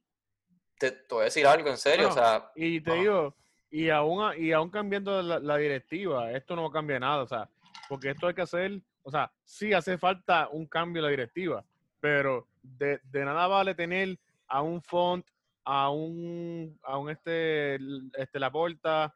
te, 0.77 0.91
te 0.91 1.07
voy 1.15 1.21
a 1.21 1.25
decir 1.25 1.45
algo 1.47 1.69
en 1.69 1.77
serio, 1.77 2.09
o 2.09 2.11
sea, 2.11 2.51
Y 2.55 2.81
te 2.81 2.91
Ajá. 2.91 2.99
digo, 2.99 3.35
y 3.69 3.89
aún, 3.89 4.33
y 4.37 4.51
aún 4.51 4.69
cambiando 4.69 5.21
la, 5.21 5.39
la 5.39 5.57
directiva, 5.57 6.31
esto 6.31 6.55
no 6.55 6.69
cambia 6.71 6.99
nada, 6.99 7.23
o 7.23 7.27
sea, 7.27 7.49
porque 7.89 8.11
esto 8.11 8.27
hay 8.27 8.33
que 8.33 8.41
hacer, 8.41 8.79
o 9.03 9.11
sea, 9.11 9.31
sí 9.43 9.73
hace 9.73 9.97
falta 9.97 10.47
un 10.51 10.67
cambio 10.67 10.99
en 10.99 11.05
la 11.05 11.09
directiva, 11.09 11.65
pero 11.99 12.47
de, 12.61 12.99
de 13.03 13.25
nada 13.25 13.47
vale 13.47 13.73
tener 13.75 14.19
a 14.47 14.61
un 14.61 14.81
Font, 14.81 15.25
a 15.63 15.89
un, 15.89 16.77
a 16.83 16.97
un 16.97 17.09
este, 17.09 17.75
este 18.17 18.39
Laporta 18.39 19.15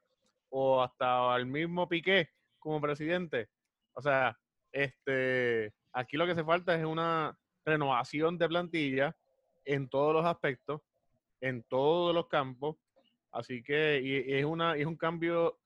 o 0.49 0.81
hasta 0.81 1.33
al 1.33 1.45
mismo 1.45 1.87
Piqué 1.87 2.29
como 2.57 2.81
presidente. 2.81 3.49
O 3.93 4.01
sea, 4.01 4.37
este, 4.71 5.73
aquí 5.93 6.17
lo 6.17 6.25
que 6.25 6.31
hace 6.33 6.43
falta 6.43 6.75
es 6.75 6.85
una 6.85 7.37
renovación 7.65 8.37
de 8.37 8.47
plantilla 8.47 9.15
en 9.65 9.89
todos 9.89 10.13
los 10.13 10.25
aspectos, 10.25 10.81
en 11.41 11.63
todos 11.63 12.13
los 12.13 12.27
campos. 12.27 12.77
Así 13.31 13.61
que 13.61 14.39
es 14.39 14.45
una 14.45 14.75
es 14.75 14.85
un 14.85 14.97
cambio 14.97 15.59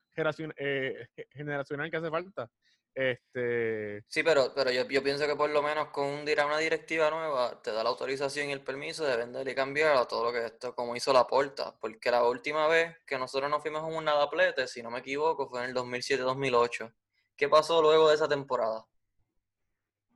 eh, 0.56 1.06
ge- 1.16 1.28
generacional 1.32 1.90
que 1.90 1.96
hace 1.96 2.10
falta. 2.10 2.50
Este, 2.96 4.04
Sí, 4.06 4.22
pero, 4.22 4.52
pero 4.54 4.70
yo, 4.70 4.86
yo 4.88 5.02
pienso 5.02 5.26
que 5.26 5.34
por 5.34 5.50
lo 5.50 5.62
menos 5.62 5.88
con 5.88 6.06
un, 6.06 6.20
una 6.20 6.58
directiva 6.58 7.10
nueva 7.10 7.60
te 7.60 7.72
da 7.72 7.82
la 7.82 7.88
autorización 7.90 8.48
y 8.48 8.52
el 8.52 8.60
permiso 8.62 9.04
de 9.04 9.16
vender 9.16 9.48
y 9.48 9.54
cambiar 9.54 9.96
a 9.96 10.06
todo 10.06 10.24
lo 10.24 10.32
que 10.32 10.46
esto, 10.46 10.74
como 10.76 10.94
hizo 10.94 11.12
la 11.12 11.26
Porta. 11.26 11.74
Porque 11.80 12.10
la 12.12 12.22
última 12.24 12.68
vez 12.68 12.96
que 13.06 13.18
nosotros 13.18 13.50
nos 13.50 13.62
fuimos 13.62 13.82
un 13.82 14.04
nadaplete, 14.04 14.68
si 14.68 14.82
no 14.82 14.90
me 14.92 15.00
equivoco, 15.00 15.48
fue 15.48 15.64
en 15.64 15.70
el 15.70 15.74
2007-2008. 15.74 16.92
¿Qué 17.36 17.48
pasó 17.48 17.82
luego 17.82 18.08
de 18.08 18.14
esa 18.14 18.28
temporada? 18.28 18.84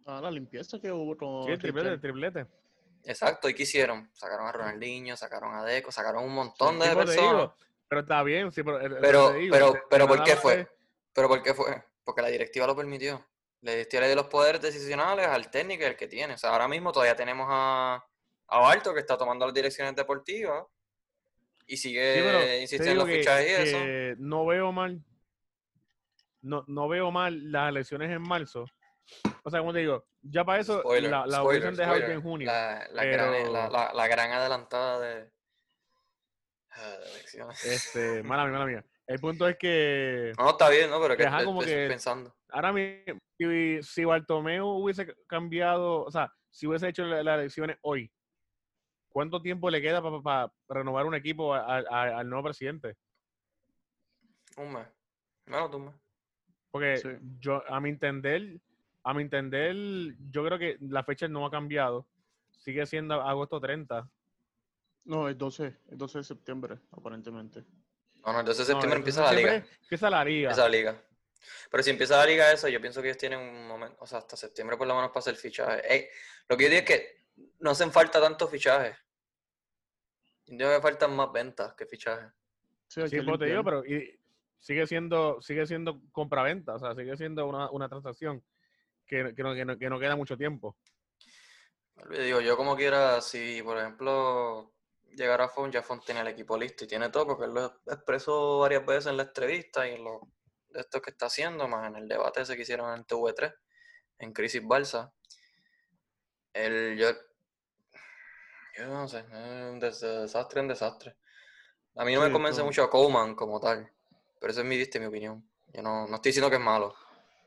Ah, 0.07 0.21
la 0.23 0.31
limpieza 0.31 0.81
que 0.81 0.91
hubo 0.91 1.17
con 1.17 1.45
sí, 1.45 1.51
el 1.53 1.59
triplete, 1.59 1.89
el 1.91 2.01
triplete. 2.01 2.47
Exacto, 3.05 3.49
¿y 3.49 3.55
qué 3.55 3.63
hicieron? 3.65 4.11
Sacaron 4.15 4.47
a 4.47 4.53
Ronaldinho, 4.53 5.17
sacaron 5.17 5.55
a 5.55 5.65
Deco, 5.65 5.93
sacaron 5.93 6.25
un 6.25 6.35
montón 6.35 6.79
de 6.79 6.89
Sí, 6.91 6.95
personas. 6.95 7.51
pero 7.89 8.01
está 8.03 8.23
bien, 8.23 8.53
sí, 8.53 8.63
pero, 8.63 8.81
el- 8.81 8.97
Pero, 9.01 9.33
digo, 9.33 9.77
pero, 9.89 10.07
¿por 10.09 10.25
qué 10.25 10.37
fue? 10.37 10.69
¿Pero 11.13 11.29
por 11.29 11.43
qué 11.43 11.55
fue? 11.55 11.85
Porque 12.05 12.23
la 12.23 12.29
directiva 12.29 12.67
lo 12.67 12.77
permitió. 12.77 13.25
La 13.61 13.73
directiva 13.73 14.03
le 14.03 14.07
dio 14.09 14.17
los 14.17 14.27
poderes 14.27 14.61
decisionales 14.61 15.27
al 15.27 15.51
técnico 15.51 15.83
y 15.83 15.87
al 15.87 15.97
que 15.97 16.07
tiene. 16.07 16.35
O 16.35 16.39
sea, 16.39 16.51
ahora 16.51 16.69
mismo 16.69 16.93
todavía 16.93 17.17
tenemos 17.17 17.47
a, 17.51 18.05
a 18.49 18.59
Barto 18.61 18.95
que 18.95 19.01
está 19.01 19.17
tomando 19.19 19.47
las 19.47 19.55
direcciones 19.55 19.97
deportivas 19.97 20.65
y 21.67 21.77
sigue 21.77 22.57
Sí, 22.59 22.63
insistiendo 22.63 23.03
en 23.03 23.09
los 23.09 23.17
fichajes 23.19 23.47
y 23.47 23.53
eso. 23.53 23.79
que 23.79 24.15
no 24.19 24.47
veo 24.47 24.71
mal, 24.73 25.03
no, 26.43 26.65
no 26.67 26.89
veo 26.89 27.11
mal 27.11 27.51
las 27.51 27.69
elecciones 27.71 28.11
en 28.11 28.23
marzo. 28.23 28.65
O 29.43 29.51
sea, 29.51 29.61
como 29.61 29.73
te 29.73 29.79
digo, 29.81 30.07
ya 30.21 30.45
para 30.45 30.61
eso 30.61 30.81
Spoiler, 30.81 31.11
la, 31.11 31.27
la 31.27 31.39
spoiler, 31.39 31.63
hubiesen 31.63 31.77
dejado 31.77 31.97
spoiler. 31.97 32.17
en 32.17 32.23
junio. 32.23 32.47
La, 32.47 32.89
la 32.93 33.03
pero- 33.03 33.93
la, 33.95 34.07
gran 34.09 34.33
adelantada 34.33 35.01
de, 35.01 35.31
ah, 36.73 36.91
de 36.99 37.11
elecciones. 37.13 37.65
Este, 37.65 38.23
mala 38.23 38.45
mía, 38.45 38.53
mala 38.53 38.67
mía. 38.67 38.85
El 39.07 39.21
punto 39.21 39.49
es 39.49 39.57
que 39.57 40.33
No, 40.39 40.51
está 40.51 40.69
bien, 40.69 40.91
¿no? 40.91 41.01
Pero 41.01 41.17
que, 41.17 41.25
como 41.45 41.63
que- 41.63 41.89
pensando. 41.89 42.37
ahora 42.51 42.73
mismo, 42.75 43.19
si, 43.39 43.83
si 43.83 44.05
Bartomeu 44.05 44.67
hubiese 44.67 45.15
cambiado, 45.27 46.03
o 46.05 46.11
sea, 46.11 46.31
si 46.51 46.67
hubiese 46.67 46.89
hecho 46.89 47.05
la- 47.05 47.23
las 47.23 47.39
elecciones 47.39 47.79
hoy, 47.81 48.13
¿cuánto 49.09 49.41
tiempo 49.41 49.71
le 49.71 49.81
queda 49.81 50.03
para 50.23 50.53
renovar 50.69 51.07
un 51.07 51.15
equipo 51.15 51.55
a- 51.55 51.79
a- 51.79 52.19
al 52.19 52.29
nuevo 52.29 52.45
presidente? 52.45 52.97
Un 54.59 54.75
mes. 54.75 54.87
Menos 55.47 55.71
de 55.71 55.77
un 55.79 55.85
mes. 55.87 55.95
Porque 56.79 56.99
Sí. 56.99 57.09
yo, 57.41 57.63
a 57.69 57.81
mi 57.81 57.89
entender, 57.91 58.61
a 59.03 59.15
mi 59.15 59.23
entender, 59.23 59.75
yo 60.31 60.45
creo 60.45 60.59
que 60.59 60.77
la 60.81 61.03
fecha 61.03 61.27
no 61.29 61.45
ha 61.45 61.51
cambiado. 61.51 62.07
Sigue 62.51 62.87
siendo 62.87 63.21
agosto 63.21 63.61
30. 63.61 64.09
No, 65.05 65.29
el 65.29 65.37
12, 65.37 65.75
el 65.89 65.99
12 65.99 66.19
de 66.19 66.25
septiembre, 66.25 66.79
aparentemente. 66.93 67.65
No, 68.25 68.33
no, 68.33 68.41
entonces 68.41 68.69
No, 68.69 68.75
septiembre 68.75 68.99
entonces 68.99 69.17
empieza 69.17 69.23
la 69.23 69.33
liga. 69.33 69.51
septiembre 69.53 69.79
Empieza 69.83 70.11
la 70.11 70.25
liga. 70.25 70.51
Empieza 70.51 70.63
la 70.63 70.69
liga. 70.69 71.03
Pero 71.71 71.83
si 71.83 71.91
empieza 71.91 72.17
la 72.17 72.27
liga 72.27 72.53
eso, 72.53 72.69
yo 72.69 72.81
pienso 72.81 73.01
que 73.01 73.09
ellos 73.09 73.19
tienen 73.19 73.41
un 73.41 73.67
momento, 73.67 73.97
o 74.01 74.07
sea, 74.07 74.19
hasta 74.19 74.37
septiembre 74.37 74.77
por 74.77 74.87
lo 74.87 74.95
menos 74.95 75.11
para 75.11 75.21
hacer 75.21 75.37
fichaje. 75.37 75.81
Ey, 75.93 76.09
lo 76.49 76.57
que 76.57 76.65
yo 76.65 76.71
digo 76.71 76.81
es 76.81 76.87
que 76.87 77.27
no 77.61 77.71
hacen 77.71 77.91
falta 77.91 78.21
tantos 78.21 78.51
fichajes. 78.51 78.97
Yo 80.47 80.69
que 80.69 80.81
faltan 80.81 81.15
más 81.15 81.33
ventas 81.33 81.75
que 81.75 81.87
fichajes. 81.87 82.31
Sí, 82.89 83.03
Sí, 83.09 83.17
que 83.17 83.23
pues 83.23 83.39
te 83.39 83.47
digo, 83.47 83.63
pero 83.65 83.85
y 83.85 84.18
sigue 84.59 84.87
siendo, 84.87 85.41
sigue 85.43 85.67
siendo 85.67 86.01
compraventa, 86.13 86.75
o 86.75 86.79
sea, 86.79 86.95
sigue 86.95 87.17
siendo 87.17 87.47
una, 87.47 87.71
una 87.71 87.89
transacción 87.89 88.45
que, 89.07 89.35
que, 89.35 89.43
no, 89.43 89.55
que, 89.55 89.65
no, 89.65 89.79
que 89.79 89.89
no 89.91 89.99
queda 89.99 90.17
mucho 90.17 90.37
tiempo. 90.37 90.77
Yo 92.11 92.23
digo, 92.23 92.41
yo 92.41 92.57
como 92.57 92.77
quiera, 92.77 93.21
si 93.21 93.61
por 93.63 93.79
ejemplo 93.79 94.73
llegara 95.11 95.45
a 95.45 95.49
Font, 95.49 95.73
ya 95.75 95.83
Font 95.83 96.05
tiene 96.05 96.21
el 96.21 96.29
equipo 96.29 96.57
listo 96.57 96.85
y 96.85 96.89
tiene 96.89 97.09
todo, 97.11 97.27
porque 97.27 97.47
él 97.47 97.55
lo 97.55 97.67
expresó 97.87 98.61
varias 98.61 98.87
veces 98.87 99.07
en 99.07 99.17
la 99.17 99.25
entrevista 99.25 99.89
y 99.89 99.95
en 99.95 100.05
los 100.05 100.21
de 100.69 100.81
estos 100.81 101.01
que 101.01 101.11
está 101.11 101.27
haciendo, 101.27 101.67
más 101.67 101.89
en 101.89 101.97
el 101.97 102.07
debate 102.09 102.43
ese 102.43 102.55
que 102.55 102.63
hicieron 102.63 102.95
en 102.97 103.05
TV3, 103.05 103.53
en 104.19 104.33
Crisis 104.33 104.63
Balsa. 104.65 105.13
Él, 106.53 106.97
yo, 106.99 107.09
yo 108.77 108.87
no 108.87 109.09
sé, 109.09 109.21
es 109.21 109.73
un 109.73 109.81
des- 109.81 110.01
desastre 110.01 110.61
en 110.61 110.69
desastre. 110.69 111.17
A 111.97 112.05
mí 112.05 112.15
no 112.15 112.21
me 112.21 112.31
convence 112.31 112.63
mucho 112.63 112.83
a 112.85 112.91
Coleman 112.91 113.35
como 113.35 113.59
tal, 113.61 113.91
pero 114.41 114.51
eso 114.53 114.61
es 114.61 114.67
mi 114.67 114.77
vista 114.77 114.99
y 114.99 115.01
mi 115.01 115.07
opinión. 115.07 115.49
Yo 115.73 115.83
no, 115.83 116.07
no 116.07 116.17
estoy 116.17 116.31
diciendo 116.31 116.51
que 116.51 116.57
es 116.57 116.63
malo, 116.63 116.95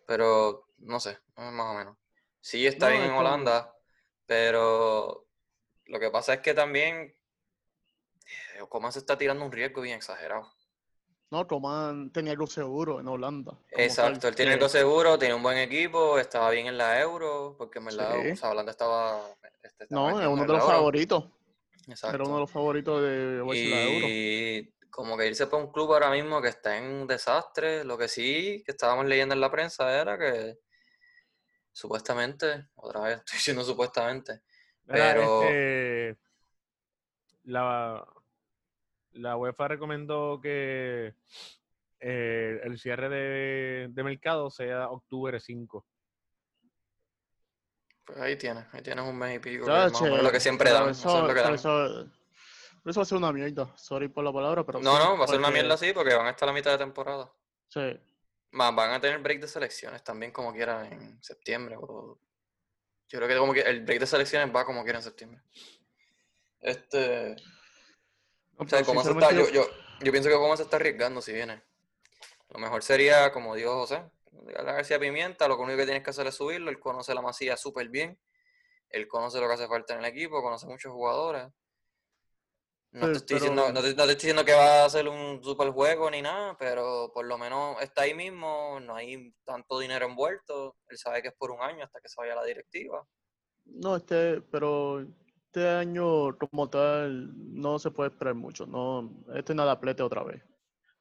pero 0.05 0.67
no 0.79 0.99
sé, 0.99 1.17
más 1.35 1.67
o 1.67 1.77
menos. 1.77 1.97
Sí 2.39 2.65
está 2.65 2.87
No, 2.87 2.91
bien 2.93 3.03
en 3.03 3.11
Holanda, 3.11 3.73
pero 4.25 5.27
lo 5.85 5.99
que 5.99 6.09
pasa 6.09 6.35
es 6.35 6.39
que 6.41 6.53
también 6.53 7.15
eh, 8.55 8.63
Coman 8.69 8.91
se 8.91 8.99
está 8.99 9.17
tirando 9.17 9.43
un 9.45 9.51
riesgo 9.51 9.81
bien 9.81 9.97
exagerado. 9.97 10.51
No, 11.29 11.47
Coman 11.47 12.11
tenía 12.11 12.33
algo 12.33 12.45
seguro 12.47 12.99
en 12.99 13.07
Holanda. 13.07 13.57
Exacto, 13.71 14.27
él 14.27 14.35
tiene 14.35 14.53
algo 14.53 14.67
seguro, 14.67 15.17
tiene 15.17 15.33
un 15.33 15.41
buen 15.43 15.57
equipo, 15.57 16.19
estaba 16.19 16.49
bien 16.49 16.67
en 16.67 16.77
la 16.77 16.99
Euro, 16.99 17.55
porque 17.57 17.79
en 17.79 17.85
verdad 17.85 18.15
Sí. 18.21 18.31
o 18.31 18.35
sea, 18.35 18.49
Holanda 18.51 18.71
estaba, 18.71 19.21
este, 19.63 19.83
estaba 19.85 20.11
No, 20.11 20.21
es 20.21 20.27
uno 20.27 20.41
de 20.45 20.53
los 20.53 20.65
favoritos. 20.65 21.25
Exacto. 21.87 22.15
Era 22.15 22.23
uno 22.25 22.33
de 22.35 22.39
los 22.41 22.51
favoritos 22.51 23.01
de 23.01 23.09
llevarse 23.37 23.65
la 23.69 23.83
Euro. 23.83 24.71
Como 24.91 25.17
que 25.17 25.25
irse 25.27 25.47
para 25.47 25.63
un 25.63 25.71
club 25.71 25.93
ahora 25.93 26.11
mismo 26.11 26.41
que 26.41 26.49
está 26.49 26.77
en 26.77 26.83
un 26.83 27.07
desastre, 27.07 27.83
lo 27.83 27.97
que 27.97 28.07
sí 28.07 28.61
que 28.65 28.73
estábamos 28.73 29.05
leyendo 29.05 29.33
en 29.33 29.41
la 29.41 29.49
prensa 29.49 29.91
era 29.99 30.17
que 30.19 30.59
supuestamente, 31.71 32.67
otra 32.75 33.01
vez 33.01 33.17
estoy 33.25 33.37
diciendo 33.37 33.63
supuestamente, 33.63 34.41
Mira, 34.85 35.13
pero 35.13 35.43
este, 35.43 36.17
la, 37.45 38.05
la 39.13 39.37
UEFA 39.37 39.67
recomendó 39.69 40.39
que 40.41 41.15
eh, 41.99 42.59
el 42.63 42.77
cierre 42.79 43.09
de, 43.09 43.87
de 43.89 44.03
mercado 44.03 44.49
sea 44.49 44.89
octubre 44.89 45.39
5. 45.39 45.85
pues 48.03 48.19
ahí 48.19 48.35
tienes, 48.35 48.65
ahí 48.73 48.81
tienes 48.81 49.05
un 49.05 49.17
mes 49.17 49.37
y 49.37 49.39
pico, 49.39 49.65
que 49.65 49.85
es 49.85 49.91
más 49.93 50.01
o 50.01 50.03
menos 50.03 50.17
che, 50.17 50.23
lo 50.23 50.31
que 50.31 50.39
siempre 50.39 50.71
dan, 50.71 50.89
Eso, 50.89 51.09
eso 51.09 51.21
es 51.21 51.27
lo 51.27 51.33
que 51.33 51.41
dan. 51.41 51.53
eso, 51.53 52.20
eso 52.85 52.99
va 52.99 53.03
a 53.03 53.05
ser 53.05 53.17
una 53.17 53.31
mierda. 53.31 53.71
Sorry 53.77 54.07
por 54.07 54.23
la 54.23 54.33
palabra, 54.33 54.65
pero 54.65 54.79
No, 54.79 54.97
no, 54.97 55.17
va 55.17 55.25
a 55.25 55.27
ser 55.27 55.37
una 55.39 55.51
mierda 55.51 55.75
así 55.75 55.93
porque 55.93 56.13
van 56.15 56.25
a 56.27 56.31
estar 56.31 56.47
a 56.49 56.51
la 56.51 56.55
mitad 56.55 56.71
de 56.71 56.77
temporada. 56.79 57.31
Sí. 57.67 57.99
Más, 58.51 58.75
van 58.75 58.91
a 58.91 58.99
tener 58.99 59.19
break 59.19 59.39
de 59.41 59.47
selecciones 59.47 60.03
también 60.03 60.31
como 60.31 60.51
quieran 60.53 60.91
en 60.91 61.23
septiembre. 61.23 61.75
o- 61.79 62.19
Yo 63.07 63.19
creo 63.19 63.27
que 63.27 63.37
como 63.37 63.53
que 63.53 63.61
el 63.61 63.83
break 63.83 63.99
de 63.99 64.07
selecciones 64.07 64.53
va 64.55 64.65
como 64.65 64.83
quiera 64.83 64.99
en 64.99 65.03
septiembre. 65.03 65.41
Este, 66.59 67.35
No, 68.57 68.65
o 68.65 68.67
sea, 68.67 68.83
Coman 68.83 69.03
se 69.03 69.11
está- 69.11 69.31
yo, 69.31 69.49
yo, 69.49 69.65
yo 70.01 70.11
pienso 70.11 70.29
que 70.29 70.35
Coman 70.35 70.57
se 70.57 70.63
está 70.63 70.75
arriesgando 70.77 71.21
si 71.21 71.33
viene. 71.33 71.61
Lo 72.49 72.59
mejor 72.59 72.83
sería, 72.83 73.31
como 73.31 73.55
dijo 73.55 73.73
José, 73.79 74.03
la 74.45 74.63
García 74.63 74.99
Pimienta, 74.99 75.47
lo 75.47 75.57
único 75.57 75.77
que 75.77 75.85
tienes 75.85 76.03
que 76.03 76.09
hacer 76.09 76.27
es 76.27 76.35
subirlo. 76.35 76.69
Él 76.69 76.79
conoce 76.79 77.13
la 77.13 77.21
masía 77.21 77.57
súper 77.57 77.89
bien. 77.89 78.19
Él 78.89 79.07
conoce 79.07 79.39
lo 79.39 79.47
que 79.47 79.53
hace 79.53 79.67
falta 79.67 79.93
en 79.93 79.99
el 79.99 80.05
equipo, 80.05 80.41
conoce 80.41 80.67
muchos 80.67 80.91
jugadores. 80.91 81.47
No 82.93 83.05
te, 83.07 83.11
estoy 83.13 83.35
diciendo, 83.39 83.71
no, 83.71 83.81
te, 83.81 83.95
no 83.95 84.03
te 84.05 84.11
estoy 84.11 84.15
diciendo 84.15 84.43
que 84.45 84.53
va 84.53 84.81
a 84.81 84.85
hacer 84.85 85.07
un 85.07 85.41
super 85.43 85.69
juego 85.71 86.11
ni 86.11 86.21
nada, 86.21 86.57
pero 86.59 87.09
por 87.13 87.25
lo 87.25 87.37
menos 87.37 87.81
está 87.81 88.01
ahí 88.01 88.13
mismo, 88.13 88.79
no 88.81 88.95
hay 88.95 89.33
tanto 89.45 89.79
dinero 89.79 90.05
envuelto. 90.05 90.75
Él 90.89 90.97
sabe 90.97 91.21
que 91.21 91.29
es 91.29 91.33
por 91.37 91.51
un 91.51 91.61
año 91.61 91.85
hasta 91.85 92.01
que 92.01 92.09
se 92.09 92.19
vaya 92.19 92.35
la 92.35 92.43
directiva. 92.43 93.05
No, 93.65 93.95
este, 93.95 94.41
pero 94.41 94.99
este 95.45 95.69
año 95.69 96.37
como 96.37 96.69
tal 96.69 97.31
no 97.35 97.79
se 97.79 97.91
puede 97.91 98.09
esperar 98.09 98.35
mucho. 98.35 98.65
No, 98.65 99.23
este 99.35 99.53
es 99.53 99.55
nada 99.55 99.79
plete 99.79 100.03
otra 100.03 100.23
vez. 100.23 100.43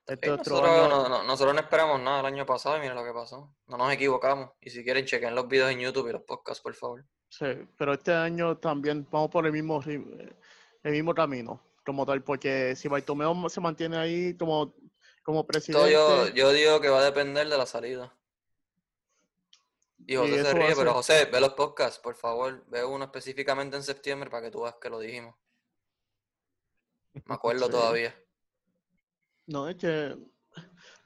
Este 0.07 0.27
Sí, 0.27 0.33
otro 0.33 0.55
nosotros, 0.61 0.71
año- 0.77 0.89
no, 0.89 1.09
no- 1.09 1.23
nosotros 1.25 1.55
no 1.55 1.61
esperamos 1.61 2.01
nada 2.01 2.21
el 2.21 2.27
año 2.27 2.47
pasado 2.47 2.77
y 2.77 2.81
mira 2.81 2.95
lo 2.95 3.05
que 3.05 3.13
pasó. 3.13 3.57
No 3.67 3.77
nos 3.77 3.93
equivocamos. 3.93 4.51
Y 4.61 4.71
si 4.71 4.85
quieren, 4.85 5.07
chequen 5.07 5.35
los 5.35 5.49
videos 5.49 5.71
en 5.73 5.81
YouTube 5.81 6.09
y 6.09 6.13
los 6.13 6.23
podcasts, 6.23 6.63
por 6.63 6.75
favor. 6.75 7.05
Sí, 7.29 7.47
pero 7.77 7.95
este 7.95 8.13
año 8.13 8.59
también 8.59 9.07
vamos 9.11 9.31
por 9.31 9.45
el 9.47 9.53
mismo 9.53 9.81
el 10.83 10.93
mismo 10.93 11.15
camino, 11.15 11.61
como 11.91 12.07
tal, 12.07 12.23
porque 12.23 12.77
si 12.77 12.87
Bartomeu 12.89 13.49
se 13.51 13.61
mantiene 13.61 13.97
ahí 13.97 14.37
como, 14.37 14.75
como 15.25 15.45
presidente, 15.45 15.91
yo, 15.93 16.29
yo 16.29 16.53
digo 16.53 16.81
que 16.81 16.89
va 16.89 17.01
a 17.01 17.05
depender 17.05 17.49
de 17.49 17.59
la 17.59 17.67
salida. 17.67 18.15
Y 20.07 20.15
José 20.17 20.43
se 20.43 20.55
ríe, 20.55 20.75
pero 20.77 20.95
José, 20.95 21.25
ve 21.27 21.41
los 21.41 21.55
podcasts, 21.55 21.99
por 21.99 22.15
favor. 22.15 22.65
Ve 22.69 22.85
uno 22.85 23.05
específicamente 23.05 23.77
en 23.77 23.83
septiembre 23.83 24.31
para 24.31 24.45
que 24.45 24.51
tú 24.51 24.63
veas 24.63 24.77
que 24.81 24.89
lo 24.89 24.99
dijimos. 25.01 25.35
Me 27.13 27.35
acuerdo 27.35 27.67
Sí. 27.67 27.73
todavía. 27.73 28.15
no, 29.47 29.69
es 29.69 29.75
que 29.77 30.17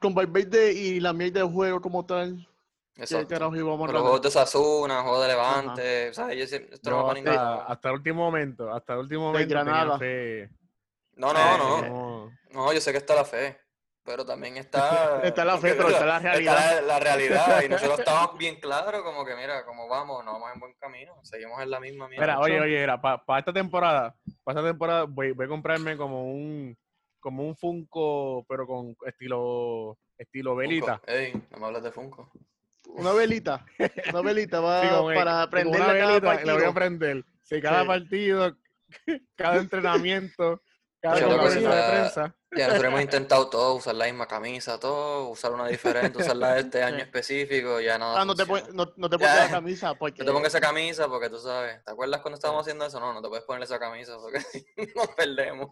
con 0.01 0.15
Valverde 0.15 0.73
y 0.75 1.01
la 1.01 1.15
mierda 1.15 1.41
de 1.41 1.51
juego 1.51 1.81
como 1.81 2.05
tal, 2.05 2.47
¿qué 2.95 3.03
Exacto. 3.03 3.29
carajo 3.29 3.57
íbamos 3.57 3.77
a 3.77 3.87
Con 3.87 3.95
los 3.95 4.03
juegos 4.03 4.21
de 4.23 4.31
Sasuna, 4.31 5.01
juegos 5.03 5.23
de 5.23 5.29
Levante. 5.29 6.11
O 6.11 6.15
sea, 6.15 6.31
ellos 6.33 6.51
siempre- 6.51 6.75
esto 6.75 6.91
no 6.91 6.97
Yo 6.97 7.03
va 7.03 7.09
para 7.09 7.21
ningún 7.21 7.35
lado. 7.35 7.63
hasta, 7.67 7.89
el 7.89 7.95
último 7.97 8.23
momento, 8.23 8.71
hasta 8.71 8.93
el 8.93 8.99
último 9.01 9.23
De 9.23 9.33
momento 9.33 9.49
tenía 9.49 9.65
Granada. 9.65 9.99
fe. 9.99 10.51
No, 11.17 11.31
Eh, 11.31 11.35
no, 11.35 11.59
no. 11.59 11.83
no. 11.83 12.39
No, 12.51 12.73
yo 12.73 12.81
sé 12.81 12.93
que 12.93 12.99
está 12.99 13.15
la 13.15 13.25
fe, 13.25 13.59
pero 14.05 14.25
también 14.25 14.57
está... 14.57 15.21
Está 15.25 15.45
la 15.45 15.59
fe, 15.59 15.75
pero 15.75 15.89
está 15.89 16.07
la 16.07 16.19
realidad. 16.19 16.57
Está 16.57 16.75
la, 16.75 16.83
la 16.83 17.01
realidad, 17.01 17.63
y 17.65 17.69
nosotros 17.69 17.99
estamos 18.01 18.39
bien 18.39 18.61
claros, 18.61 19.03
como 19.03 19.25
que 19.25 19.35
mira, 19.35 19.65
como 19.65 19.89
vamos, 19.89 20.25
no 20.25 20.33
vamos 20.35 20.51
en 20.55 20.61
buen 20.61 20.75
camino, 20.75 21.15
seguimos 21.23 21.61
en 21.63 21.71
la 21.71 21.81
misma 21.81 22.09
mierda. 22.09 22.25
Mira, 22.27 22.39
oye, 22.41 22.61
oye, 22.61 22.87
para 23.01 23.39
esta 23.39 23.53
temporada, 23.53 24.15
para 24.45 24.59
esta 24.61 24.71
temporada 24.71 25.05
voy, 25.05 25.33
voy 25.33 25.47
a 25.47 25.49
comprarme 25.49 25.97
como 25.97 26.25
un 26.31 26.77
como 27.21 27.43
un 27.43 27.57
Funko, 27.57 28.45
pero 28.47 28.67
con 28.67 28.95
estilo 29.07 29.97
estilo 30.19 30.55
velita. 30.55 31.01
Ey, 31.07 31.33
no 31.51 31.59
me 31.59 31.67
hables 31.67 31.83
de 31.83 31.91
Funko. 31.91 32.31
Una 32.87 33.13
velita, 33.13 33.65
una 34.11 34.21
velita 34.21 34.61
va 34.61 34.83
Sí, 34.83 34.89
como 34.91 35.07
para 35.15 35.45
una 35.47 35.87
cada 35.87 35.93
velita, 35.95 35.95
la 36.05 36.19
voy 36.19 36.19
a 36.19 36.21
partido. 36.67 36.75
prender. 36.75 37.25
Sí, 37.43 37.61
cada 37.63 37.81
Sí. 37.81 37.87
partido, 37.89 38.57
cada 39.37 39.57
entrenamiento, 39.57 40.61
cada 41.05 41.21
Yo 41.21 41.27
creo 41.27 41.39
que 41.39 41.43
conferencia 41.45 41.71
sí, 41.71 41.77
de 41.77 41.83
ya- 41.83 41.91
prensa. 41.91 42.37
Ya 42.57 42.67
nosotros 42.69 42.89
hemos 42.89 43.01
intentado 43.03 43.51
todo, 43.51 43.75
usar 43.75 43.95
la 43.97 44.05
misma 44.07 44.27
camisa, 44.29 44.79
todo, 44.81 45.29
usar 45.29 45.53
una 45.53 45.67
diferente, 45.67 46.19
usarla 46.19 46.55
de 46.55 46.61
este 46.61 46.83
año 46.85 46.99
específico, 46.99 47.81
ya 47.81 47.99
nada. 47.99 48.21
Ah, 48.21 48.25
no 48.25 48.35
te, 48.35 48.47
no, 48.47 48.93
no 48.97 49.11
te 49.11 49.19
pones 49.19 49.37
la 49.37 49.51
camisa 49.51 49.95
porque 49.97 50.21
No 50.23 50.27
te 50.27 50.33
pongas 50.33 50.49
esa 50.55 50.61
camisa 50.61 51.09
porque 51.09 51.29
tú 51.29 51.39
sabes, 51.41 51.85
¿te 51.85 51.91
acuerdas 51.93 52.21
cuando 52.23 52.37
estábamos 52.37 52.63
haciendo 52.63 52.87
eso? 52.87 53.01
No, 53.01 53.13
no 53.13 53.21
te 53.21 53.29
puedes 53.29 53.45
poner 53.45 53.65
esa 53.65 53.79
camisa 53.79 54.17
porque 54.19 54.39
nos 54.97 55.09
perdemos. 55.09 55.71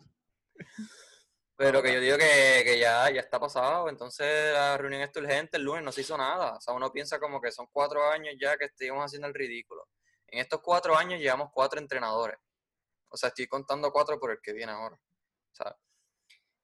Pero 1.57 1.83
que 1.83 1.93
yo 1.95 2.01
digo 2.01 2.19
que, 2.19 2.63
que 2.65 2.79
ya, 2.79 3.09
ya 3.11 3.21
está 3.21 3.39
pasado, 3.39 3.89
entonces 3.89 4.53
la 4.53 4.77
reunión 4.77 5.03
está 5.03 5.21
urgente, 5.21 5.57
el 5.59 5.63
lunes 5.63 5.85
no 5.85 5.93
se 5.93 6.01
hizo 6.01 6.17
nada. 6.19 6.57
O 6.57 6.61
sea, 6.61 6.75
uno 6.75 6.91
piensa 6.91 7.21
como 7.21 7.41
que 7.41 7.53
son 7.53 7.69
cuatro 7.71 8.11
años 8.11 8.35
ya 8.41 8.57
que 8.57 8.65
estuvimos 8.65 9.05
haciendo 9.05 9.29
el 9.29 9.35
ridículo. 9.35 9.87
En 10.27 10.41
estos 10.41 10.61
cuatro 10.61 10.97
años 10.97 11.21
llevamos 11.21 11.51
cuatro 11.55 11.79
entrenadores. 11.79 12.37
O 13.09 13.17
sea, 13.17 13.29
estoy 13.29 13.47
contando 13.47 13.93
cuatro 13.93 14.19
por 14.19 14.33
el 14.33 14.39
que 14.43 14.53
viene 14.53 14.73
ahora. 14.73 14.99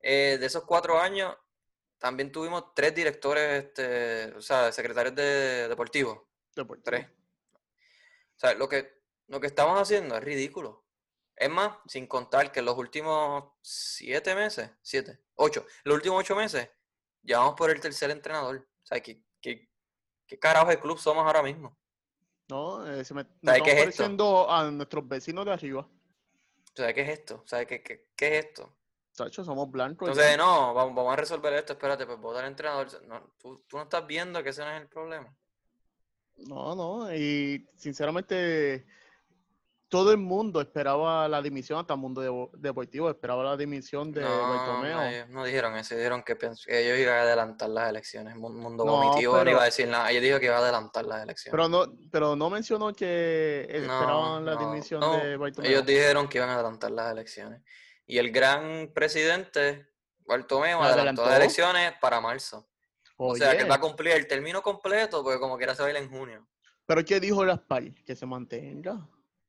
Eh, 0.01 0.37
de 0.39 0.47
esos 0.47 0.65
cuatro 0.65 0.99
años, 0.99 1.37
también 1.99 2.31
tuvimos 2.31 2.75
tres 2.75 2.95
directores, 2.95 3.65
este, 3.65 4.33
o 4.35 4.41
sea, 4.41 4.73
secretarios 4.73 5.15
de 5.15 5.69
deportivos. 5.69 6.21
Deportivo. 6.55 6.85
Tres. 6.85 7.07
O 7.09 8.41
sea, 8.41 8.55
lo 8.55 8.69
que, 8.69 9.03
lo 9.27 9.41
que 9.41 9.49
estamos 9.49 9.81
haciendo 9.81 10.17
es 10.17 10.23
ridículo. 10.23 10.87
Es 11.35 11.51
más, 11.51 11.77
sin 11.87 12.07
contar 12.07 12.51
que 12.51 12.61
en 12.61 12.67
los 12.67 12.77
últimos 12.77 13.53
siete 13.63 14.35
meses, 14.35 14.71
siete, 14.83 15.21
ocho, 15.35 15.67
los 15.85 15.95
últimos 15.97 16.21
ocho 16.21 16.35
meses, 16.35 16.69
ya 17.23 17.39
vamos 17.39 17.55
por 17.57 17.71
el 17.71 17.81
tercer 17.81 18.11
entrenador. 18.11 18.57
O 18.57 18.87
sea, 18.87 19.01
¿qué, 19.01 19.23
qué, 19.41 19.69
qué 20.27 20.39
carajo 20.39 20.69
de 20.69 20.81
club 20.81 20.99
somos 20.99 21.25
ahora 21.25 21.43
mismo? 21.43 21.77
No, 22.49 22.87
eh, 22.87 23.05
se 23.05 23.15
me, 23.15 23.25
nos 23.25 23.33
¿Sabes 23.45 23.63
qué 23.63 23.71
estamos 23.71 23.89
es 23.89 23.97
pareciendo 23.97 24.51
a 24.51 24.71
nuestros 24.71 25.07
vecinos 25.07 25.45
de 25.45 25.53
arriba. 25.53 25.81
O 25.81 26.77
sea, 26.77 26.93
¿qué 26.95 27.03
es 27.03 27.09
esto? 27.11 27.43
O 27.45 27.47
sea, 27.47 27.65
¿qué, 27.67 27.83
qué, 27.83 28.09
qué 28.17 28.39
es 28.39 28.47
esto? 28.47 28.78
Chacho, 29.19 29.43
somos 29.43 29.69
blancos. 29.69 30.09
Entonces, 30.09 30.31
ya. 30.31 30.37
no, 30.37 30.73
vamos, 30.75 30.95
vamos 30.95 31.13
a 31.13 31.17
resolver 31.17 31.53
esto, 31.55 31.73
espérate, 31.73 32.07
pues 32.07 32.21
votar 32.21 32.45
al 32.45 32.51
entrenador. 32.51 32.87
No, 33.07 33.33
tú, 33.37 33.65
tú 33.67 33.77
no 33.77 33.83
estás 33.83 34.07
viendo 34.07 34.41
que 34.45 34.51
ese 34.51 34.63
no 34.63 34.71
es 34.71 34.81
el 34.81 34.89
problema. 34.89 35.35
No, 36.37 36.77
no, 36.77 37.13
y 37.13 37.69
sinceramente 37.77 38.87
todo 39.89 40.13
el 40.13 40.19
mundo 40.19 40.61
esperaba 40.61 41.27
la 41.27 41.43
dimisión, 41.43 41.81
hasta 41.81 41.95
el 41.95 42.01
mundo 42.01 42.21
de- 42.21 42.49
deportivo 42.61 43.11
esperaba 43.11 43.43
la 43.43 43.57
dimisión 43.57 44.13
de 44.13 44.21
No, 44.21 45.27
no 45.31 45.45
dijeron 45.45 45.77
eso, 45.77 45.97
dijeron 45.97 46.23
que, 46.23 46.35
ellos 46.69 46.99
iban 46.99 47.17
a 47.17 47.23
adelantar 47.23 47.71
las 47.71 47.91
elecciones. 47.91 48.37
Mu- 48.37 48.51
Mundo 48.51 48.85
No, 48.85 48.93
Vomitivo 48.93 49.43
no 49.43 49.51
iba 49.51 49.63
a 49.63 49.65
decir 49.65 49.89
nada, 49.89 50.11
ellos 50.13 50.23
dijo 50.23 50.39
que 50.39 50.47
iba 50.47 50.57
a 50.57 50.61
adelantar 50.61 51.05
las 51.07 51.25
elecciones. 51.25 51.51
Pero 51.51 51.69
no, 51.69 51.93
pero 52.13 52.37
no 52.37 52.51
mencionó 52.51 52.93
que 52.93 53.67
No, 53.85 53.95
esperaban 53.95 54.45
la 54.45 54.55
dimisión 54.55 55.01
de 55.01 55.37
Bartomeu. 55.37 55.71
Ellos 55.71 55.85
dijeron 55.87 56.29
que 56.29 56.39
iban 56.39 56.51
a 56.51 56.55
adelantar 56.55 56.93
las 56.93 57.11
elecciones. 57.11 57.63
Y 58.09 58.17
el 58.19 58.33
gran 58.33 58.91
presidente, 58.95 59.87
Bartomeu, 60.27 60.81
¿La 60.81 60.89
adelantó 60.89 61.27
las 61.27 61.37
elecciones 61.37 61.93
para 62.01 62.21
marzo. 62.21 62.67
O 63.19 63.37
sea, 63.37 63.51
que 63.53 63.59
Oye, 63.59 63.69
va 63.69 63.75
a 63.77 63.81
cumplir 63.81 64.15
el 64.15 64.27
término 64.27 64.63
completo, 64.63 65.23
porque 65.23 65.39
como 65.39 65.59
quiera 65.59 65.75
se 65.75 65.83
va 65.83 65.89
a 65.89 65.91
ir 65.91 65.97
en 65.99 66.09
junio. 66.11 66.49
pero 66.87 67.05
¿qué 67.05 67.21
dijo 67.21 67.43
Gaspar? 67.45 67.93
Que 68.07 68.17
se 68.17 68.25
mantenga. 68.25 69.07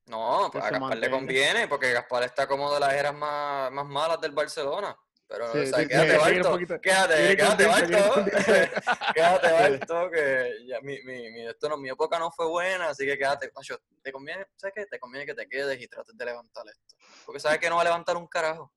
No, 0.07 0.49
Que 0.51 0.59
pues 0.59 0.65
a 0.65 0.69
Gaspar 0.71 0.97
le 0.97 1.07
mantenga. 1.07 1.11
conviene, 1.17 1.67
porque 1.69 1.93
Gaspar 1.93 2.23
está 2.23 2.47
como 2.47 2.73
de 2.73 2.79
las 2.81 2.93
eras 2.93 3.13
más, 3.15 3.71
más 3.71 3.85
malas 3.85 4.19
del 4.19 4.33
Barcelona. 4.33 4.97
Pero, 5.29 5.51
Sí, 5.53 5.59
o 5.59 5.65
sea, 5.67 5.79
sí, 5.79 5.87
quédate, 5.87 6.41
poquito- 6.43 6.81
quédate, 6.81 7.37
quédate, 7.37 7.65
contento. 7.67 8.25
quédate. 9.13 9.51
Barto, 9.79 10.09
que 10.11 10.65
ya 10.65 10.81
mi, 10.81 10.99
mi, 11.03 11.29
mi, 11.31 11.45
esto 11.47 11.69
no, 11.69 11.77
mi 11.77 11.87
época 11.89 12.17
no 12.17 12.31
fue 12.31 12.47
buena, 12.47 12.89
así 12.89 13.05
que 13.05 13.15
quédate. 13.15 13.51
Macho, 13.55 13.77
te 14.01 14.11
conviene, 14.11 14.47
¿sabes 14.55 14.73
qué? 14.75 14.85
Te 14.87 14.99
conviene 14.99 15.27
que 15.27 15.35
te 15.35 15.47
quedes 15.47 15.79
y 15.79 15.87
trates 15.87 16.17
de 16.17 16.25
levantar 16.25 16.65
esto. 16.67 16.95
Porque 17.27 17.39
sabes 17.39 17.59
que 17.59 17.69
no 17.69 17.75
va 17.75 17.81
a 17.81 17.85
levantar 17.85 18.17
un 18.17 18.25
carajo. 18.25 18.73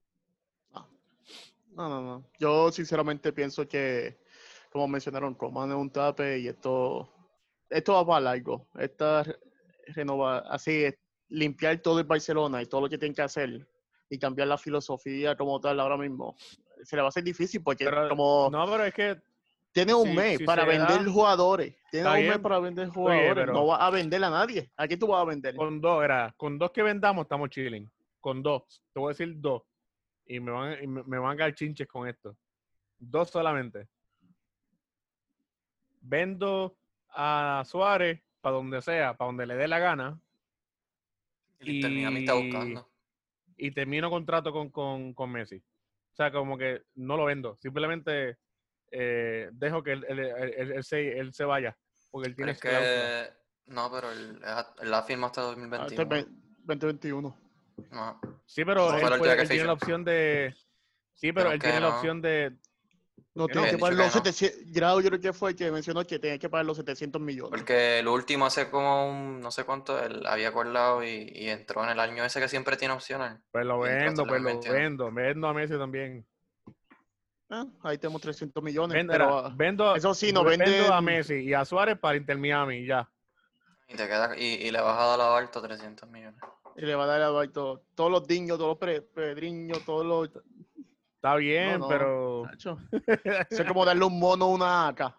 No, 1.74 1.88
no, 1.88 2.02
no. 2.02 2.30
Yo 2.38 2.70
sinceramente 2.70 3.32
pienso 3.32 3.66
que, 3.66 4.18
como 4.70 4.86
mencionaron, 4.88 5.34
Roman 5.38 5.70
es 5.70 5.76
un 5.76 5.90
tape 5.90 6.38
y 6.40 6.48
esto, 6.48 7.10
esto 7.70 7.94
va 7.94 8.06
para 8.06 8.20
largo. 8.20 8.68
Esta 8.78 9.22
re- 9.22 9.38
renova, 9.86 10.40
así, 10.50 10.84
limpiar 11.28 11.78
todo 11.78 11.98
el 11.98 12.04
Barcelona 12.04 12.60
y 12.60 12.66
todo 12.66 12.82
lo 12.82 12.88
que 12.90 12.98
tienen 12.98 13.14
que 13.14 13.22
hacer 13.22 13.66
y 14.12 14.18
cambiar 14.18 14.46
la 14.48 14.58
filosofía 14.58 15.34
como 15.36 15.58
tal 15.58 15.80
ahora 15.80 15.96
mismo, 15.96 16.36
se 16.82 16.96
le 16.96 17.02
va 17.02 17.06
a 17.06 17.08
hacer 17.08 17.24
difícil 17.24 17.62
porque 17.62 17.86
Pero, 17.86 18.10
como 18.10 18.50
no, 18.52 18.66
pero 18.70 18.84
es 18.84 18.92
que 18.92 19.16
tiene 19.72 19.94
un 19.94 20.14
mes 20.14 20.36
si 20.36 20.44
para 20.44 20.66
vender 20.66 21.02
da- 21.02 21.10
jugadores, 21.10 21.74
tiene 21.90 22.08
un 22.10 22.28
mes 22.28 22.38
para 22.40 22.58
vender 22.58 22.88
jugadores, 22.90 23.32
pero- 23.34 23.52
no 23.54 23.66
va 23.68 23.76
a 23.86 23.90
vender 23.90 24.22
a 24.22 24.28
nadie. 24.28 24.70
¿A 24.76 24.86
quién 24.86 24.98
tú 25.00 25.06
vas 25.06 25.22
a 25.22 25.24
vender? 25.24 25.56
con 25.56 25.80
dos, 25.80 26.04
era, 26.04 26.34
con 26.36 26.58
dos 26.58 26.70
que 26.72 26.82
vendamos 26.82 27.22
estamos 27.24 27.48
chilling. 27.48 27.90
con 28.20 28.42
dos. 28.42 28.82
Te 28.92 29.00
voy 29.00 29.08
a 29.08 29.14
decir 29.16 29.34
dos. 29.40 29.62
Y 30.26 30.38
me 30.40 30.52
van, 30.52 30.76
y 30.82 30.86
me, 30.86 31.02
me 31.04 31.18
van 31.18 31.32
a 31.32 31.36
caer 31.36 31.54
chinches 31.54 31.88
con 31.88 32.06
esto. 32.06 32.36
Dos 32.98 33.30
solamente. 33.30 33.88
Vendo 36.02 36.76
a 37.10 37.62
Suárez 37.66 38.20
para 38.40 38.56
donde 38.56 38.82
sea, 38.82 39.16
para 39.16 39.26
donde 39.28 39.46
le 39.46 39.56
dé 39.56 39.66
la 39.68 39.78
gana. 39.78 40.20
El 41.60 41.68
Inter 41.76 41.90
Miami 41.90 42.20
está 42.20 42.36
Y- 42.36 42.42
buscando. 42.44 42.88
Y 43.56 43.70
termino 43.72 44.10
contrato 44.10 44.52
con, 44.52 44.70
con, 44.70 45.14
con 45.14 45.30
Messi. 45.30 45.56
O 45.56 46.14
sea, 46.14 46.30
como 46.30 46.58
que 46.58 46.82
no 46.96 47.16
lo 47.16 47.24
vendo. 47.24 47.56
Simplemente 47.60 48.38
eh, 48.90 49.48
dejo 49.52 49.82
que 49.82 49.92
él, 49.92 50.04
él- 50.08 50.18
él- 50.18 50.54
él- 50.58 50.72
él 50.72 50.84
se, 50.84 51.18
él 51.18 51.32
se 51.32 51.44
vaya. 51.44 51.76
Porque 52.10 52.28
él 52.28 52.34
Pero 52.36 52.52
tiene 52.52 52.52
es 52.52 52.60
que. 52.60 53.72
No, 53.72 53.90
pero 53.90 54.10
él, 54.12 54.38
él 54.82 54.90
la 54.90 55.02
firma 55.02 55.28
hasta 55.28 55.50
Hasta 55.50 55.62
el 55.62 55.70
2021. 55.70 56.08
ve- 56.08 56.26
2021. 56.64 57.36
No. 57.90 58.20
Sí, 58.44 58.64
pero 58.64 58.88
Esa 58.88 58.96
él, 58.98 59.10
la 59.10 59.18
puede- 59.18 59.40
él 59.42 59.48
tiene 59.48 59.64
la 59.64 59.72
opción 59.72 60.04
de. 60.04 60.54
Sí, 61.14 61.32
pero 61.32 61.44
Pero 61.50 61.52
él 61.54 61.60
tiene 61.60 61.80
la 61.80 61.88
no. 61.90 61.96
opción 61.96 62.20
de. 62.20 62.56
No 63.34 63.46
¿Qué 63.46 63.54
tiene 63.54 63.70
que 63.70 63.78
pagar 63.78 63.94
los 63.96 64.12
que 64.12 64.18
no. 64.18 64.24
700. 64.24 64.72
Grado, 64.72 65.00
yo 65.00 65.08
creo 65.08 65.20
que 65.20 65.32
fue 65.32 65.50
el 65.50 65.56
que 65.56 65.70
mencionó 65.70 66.04
que 66.06 66.18
tenía 66.18 66.38
que 66.38 66.50
pagar 66.50 66.66
los 66.66 66.76
700 66.76 67.20
millones. 67.20 67.50
Porque 67.50 68.00
el 68.00 68.08
último 68.08 68.44
hace 68.44 68.68
como 68.68 69.10
un, 69.10 69.40
no 69.40 69.50
sé 69.50 69.64
cuánto, 69.64 69.98
él 70.02 70.26
había 70.26 70.48
acordado 70.48 71.02
y, 71.02 71.30
y 71.34 71.48
entró 71.48 71.82
en 71.84 71.90
el 71.90 72.00
año 72.00 72.24
ese 72.24 72.40
que 72.40 72.48
siempre 72.48 72.76
tiene 72.76 72.92
opciones. 72.92 73.38
Pues 73.50 73.64
lo 73.64 73.80
vendo, 73.80 74.26
pues 74.26 74.42
lo 74.42 74.50
2021. 74.50 74.74
vendo. 74.74 75.10
Vendo 75.10 75.48
a 75.48 75.54
Messi 75.54 75.78
también. 75.78 76.26
Ah, 77.48 77.66
ahí 77.82 77.98
tenemos 77.98 78.20
300 78.20 78.62
millones. 78.62 78.94
Vendo, 78.94 79.12
pero, 79.12 79.24
era, 79.24 79.46
ah, 79.48 79.52
vendo, 79.54 79.94
eso 79.94 80.14
sí, 80.14 80.32
no 80.32 80.44
vendo 80.44 80.92
a 80.92 81.00
Messi 81.00 81.34
y 81.34 81.54
a 81.54 81.64
Suárez 81.64 81.98
para 81.98 82.16
Inter 82.16 82.36
Miami 82.38 82.86
ya. 82.86 83.08
Y 83.88 83.94
te 83.94 84.06
queda, 84.06 84.34
y, 84.38 84.54
y 84.66 84.70
le 84.70 84.80
vas 84.80 84.98
a 84.98 85.04
dar 85.04 85.20
a 85.20 85.28
Barto 85.28 85.60
300 85.60 86.08
millones. 86.08 86.40
y 86.76 86.82
le 86.86 86.94
va 86.94 87.04
a 87.04 87.06
dar 87.06 87.20
a 87.20 87.26
Eduardo 87.26 87.82
todos 87.94 88.10
los 88.10 88.26
diños, 88.26 88.58
todos 88.58 88.78
los 88.80 89.00
pedriños, 89.14 89.84
todos 89.84 90.06
los. 90.06 90.42
Está 91.22 91.36
bien, 91.36 91.78
no. 91.78 91.86
pero. 91.88 92.42
Nacho. 92.46 92.78
Eso 93.48 93.62
es 93.62 93.68
como 93.68 93.84
darle 93.84 94.04
un 94.04 94.18
mono 94.18 94.46
a 94.46 94.48
una 94.48 94.88
AK. 94.88 95.14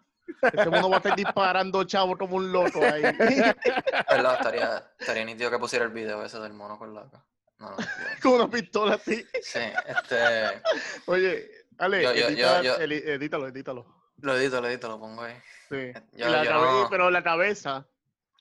Ese 0.53 0.69
mono 0.69 0.89
va 0.89 0.95
a 0.95 0.97
estar 0.97 1.15
disparando 1.15 1.81
chavo 1.85 2.17
como 2.17 2.35
un 2.35 2.51
loco 2.51 2.83
ahí. 2.83 3.01
¿Verdad? 4.09 4.33
Estaría, 4.39 4.91
estaría 4.99 5.23
nítido 5.23 5.49
que 5.49 5.57
pusiera 5.59 5.85
el 5.85 5.91
video 5.91 6.21
ese 6.25 6.39
del 6.41 6.51
mono 6.53 6.77
con 6.77 6.93
la 6.93 7.01
AK. 7.03 7.13
No, 7.59 7.69
no, 7.71 7.77
yo- 7.77 7.85
con 8.21 8.31
una 8.33 8.49
pistola 8.49 8.95
así. 8.95 9.25
Sí, 9.41 9.59
este. 9.85 10.61
Oye, 11.05 11.49
Ale, 11.77 12.03
Yo- 12.03 12.13
yo- 12.13 12.27
edita- 12.27 12.61
yo- 12.61 12.77
yo- 12.77 12.83
edítalo, 13.13 13.47
edítalo. 13.47 13.85
Lo 14.17 14.35
edito, 14.35 14.59
lo 14.59 14.67
edito, 14.67 14.89
lo 14.89 14.99
pongo 14.99 15.21
ahí. 15.23 15.35
Sí. 15.69 15.93
Yo- 16.11 16.27
Y 16.27 16.31
la 16.31 16.43
yo 16.43 16.49
cabe- 16.51 16.65
no- 16.81 16.87
Pero 16.89 17.09
la 17.11 17.23
cabeza 17.23 17.85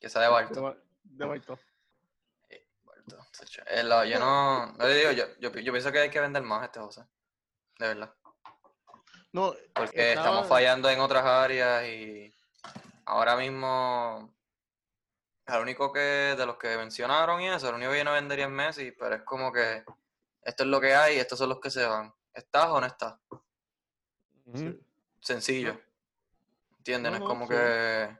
Que 0.00 0.08
sea 0.08 0.22
de 0.22 0.28
Barto. 0.28 0.62
Ba- 0.62 0.76
de 1.04 1.24
Barto. 1.26 1.58
Barto, 2.84 3.16
chacho. 3.32 3.62
Eh, 3.68 3.82
yo 4.10 4.18
no. 4.18 4.72
no 4.72 4.86
le 4.88 4.94
digo, 4.96 5.12
yo, 5.12 5.24
yo, 5.38 5.50
yo 5.52 5.72
pienso 5.72 5.92
que 5.92 6.00
hay 6.00 6.10
que 6.10 6.20
vender 6.20 6.42
más 6.42 6.64
este 6.64 6.80
José. 6.80 7.02
De 7.82 7.88
verdad. 7.88 8.14
No, 9.32 9.54
Porque 9.74 10.10
Estaba- 10.10 10.26
estamos 10.28 10.46
fallando 10.48 10.88
en 10.88 11.00
otras 11.00 11.24
áreas 11.24 11.84
y 11.88 12.32
ahora 13.06 13.34
mismo 13.34 14.32
el 15.46 15.60
único 15.60 15.92
que 15.92 15.98
de 15.98 16.46
los 16.46 16.58
que 16.58 16.76
mencionaron 16.76 17.40
y 17.40 17.48
eso, 17.48 17.70
el 17.70 17.74
único 17.74 17.90
que 17.90 18.04
no 18.04 18.12
vendería 18.12 18.44
es 18.44 18.52
Messi, 18.52 18.92
pero 18.92 19.16
es 19.16 19.22
como 19.22 19.52
que 19.52 19.82
esto 20.42 20.62
es 20.62 20.68
lo 20.68 20.80
que 20.80 20.94
hay 20.94 21.16
y 21.16 21.18
estos 21.18 21.40
son 21.40 21.48
los 21.48 21.58
que 21.58 21.70
se 21.72 21.84
van. 21.84 22.14
¿Estás 22.32 22.66
o 22.68 22.80
no 22.80 22.86
estás? 22.86 23.14
Sencillo. 25.20 25.80
No 26.86 27.08
es 27.14 27.20
como 27.20 27.46
sí. 27.48 27.52
que... 27.52 28.16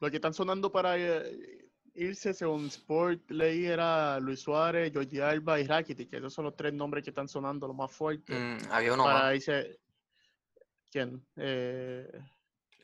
lo 0.00 0.10
que 0.10 0.16
están 0.16 0.34
sonando 0.34 0.72
para 0.72 0.96
eh, 0.96 1.53
irse 1.94 2.34
según 2.34 2.66
Sport 2.66 3.30
leí 3.30 3.66
era 3.66 4.18
Luis 4.20 4.40
Suárez, 4.40 4.92
Jordi 4.92 5.20
Alba 5.20 5.60
y 5.60 5.66
Rakitic, 5.66 6.10
que 6.10 6.16
esos 6.16 6.32
son 6.32 6.44
los 6.44 6.56
tres 6.56 6.72
nombres 6.72 7.04
que 7.04 7.10
están 7.10 7.28
sonando 7.28 7.66
los 7.66 7.76
más 7.76 7.92
fuertes. 7.92 8.36
mm, 8.38 8.72
había 8.72 8.94
uno 8.94 9.04
para 9.04 9.20
más. 9.20 9.36
irse. 9.36 9.78
¿Quién? 10.90 11.26
Eh, 11.36 12.08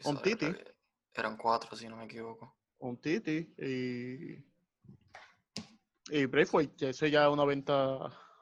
un 0.04 0.22
Titi. 0.22 0.52
Eran 1.14 1.36
cuatro, 1.36 1.76
si 1.76 1.88
no 1.88 1.96
me 1.96 2.04
equivoco. 2.04 2.56
un 2.78 2.96
Titi 3.00 3.54
y. 3.58 4.50
Y 6.12 6.26
Braithwaite, 6.26 6.74
que 6.74 6.88
eso 6.90 7.06
ya 7.06 7.26
es 7.26 7.32
una 7.32 7.44
venta. 7.44 7.74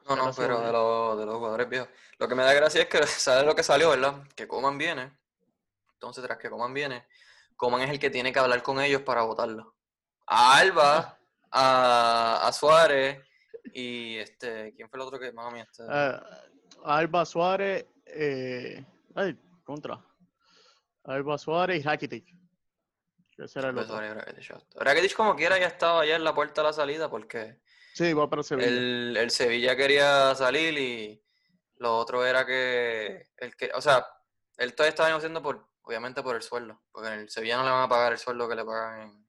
No, 0.07 0.15
no, 0.15 0.31
pero 0.35 0.59
de 0.59 0.71
los, 0.71 1.19
de 1.19 1.25
los 1.25 1.35
jugadores 1.35 1.69
viejos. 1.69 1.89
Lo 2.17 2.27
que 2.27 2.33
me 2.33 2.41
da 2.41 2.53
gracia 2.53 2.81
es 2.81 2.87
que 2.87 3.05
sabes 3.05 3.45
lo 3.45 3.53
que 3.53 3.61
salió, 3.61 3.91
¿verdad? 3.91 4.23
Que 4.35 4.47
Coman 4.47 4.77
viene. 4.77 5.15
Entonces, 5.93 6.23
tras 6.23 6.39
que 6.39 6.49
Coman 6.49 6.73
viene, 6.73 7.05
Coman 7.55 7.81
es 7.81 7.91
el 7.91 7.99
que 7.99 8.09
tiene 8.09 8.33
que 8.33 8.39
hablar 8.39 8.63
con 8.63 8.81
ellos 8.81 9.03
para 9.03 9.21
votarlo. 9.21 9.75
A 10.31 10.57
Alba, 10.59 11.17
a, 11.51 12.47
a 12.47 12.51
Suárez 12.53 13.19
y 13.73 14.17
este, 14.17 14.73
¿quién 14.75 14.89
fue 14.89 14.99
el 14.99 15.05
otro 15.07 15.19
que 15.19 15.31
más 15.31 15.53
este? 15.55 15.83
Eh, 15.91 16.19
Alba 16.85 17.25
Suárez. 17.25 17.85
Eh, 18.05 18.85
ay, 19.15 19.37
contra. 19.63 19.99
Alba 21.05 21.37
Suárez 21.37 21.79
y 21.79 21.83
Rakitic. 21.83 22.25
que 23.35 23.43
Ese 23.43 23.59
era 23.59 23.69
el 23.69 23.77
otro. 23.79 23.99
Rakitic, 24.75 25.15
como 25.15 25.35
quiera 25.35 25.57
ya 25.57 25.67
estaba 25.67 26.01
allá 26.01 26.15
en 26.15 26.23
la 26.23 26.35
puerta 26.35 26.61
de 26.61 26.67
la 26.67 26.73
salida 26.73 27.09
porque 27.09 27.59
Sí, 27.93 28.13
va 28.13 28.29
para 28.29 28.43
Sevilla. 28.43 28.67
el, 28.67 29.17
el 29.17 29.31
Sevilla 29.31 29.75
quería 29.75 30.33
salir 30.35 30.77
y 30.77 31.23
lo 31.77 31.97
otro 31.97 32.25
era 32.25 32.45
que, 32.45 33.27
el 33.37 33.55
que, 33.55 33.71
o 33.73 33.81
sea, 33.81 34.05
él 34.57 34.75
todavía 34.75 34.89
estaba 34.91 35.09
negociando 35.09 35.41
por, 35.41 35.67
obviamente 35.81 36.21
por 36.21 36.35
el 36.35 36.41
sueldo, 36.41 36.81
porque 36.91 37.07
en 37.09 37.19
el 37.21 37.29
Sevilla 37.29 37.57
no 37.57 37.63
le 37.63 37.71
van 37.71 37.83
a 37.83 37.89
pagar 37.89 38.11
el 38.13 38.17
sueldo 38.19 38.47
que 38.47 38.55
le 38.55 38.63
pagan 38.63 39.01
en, 39.01 39.28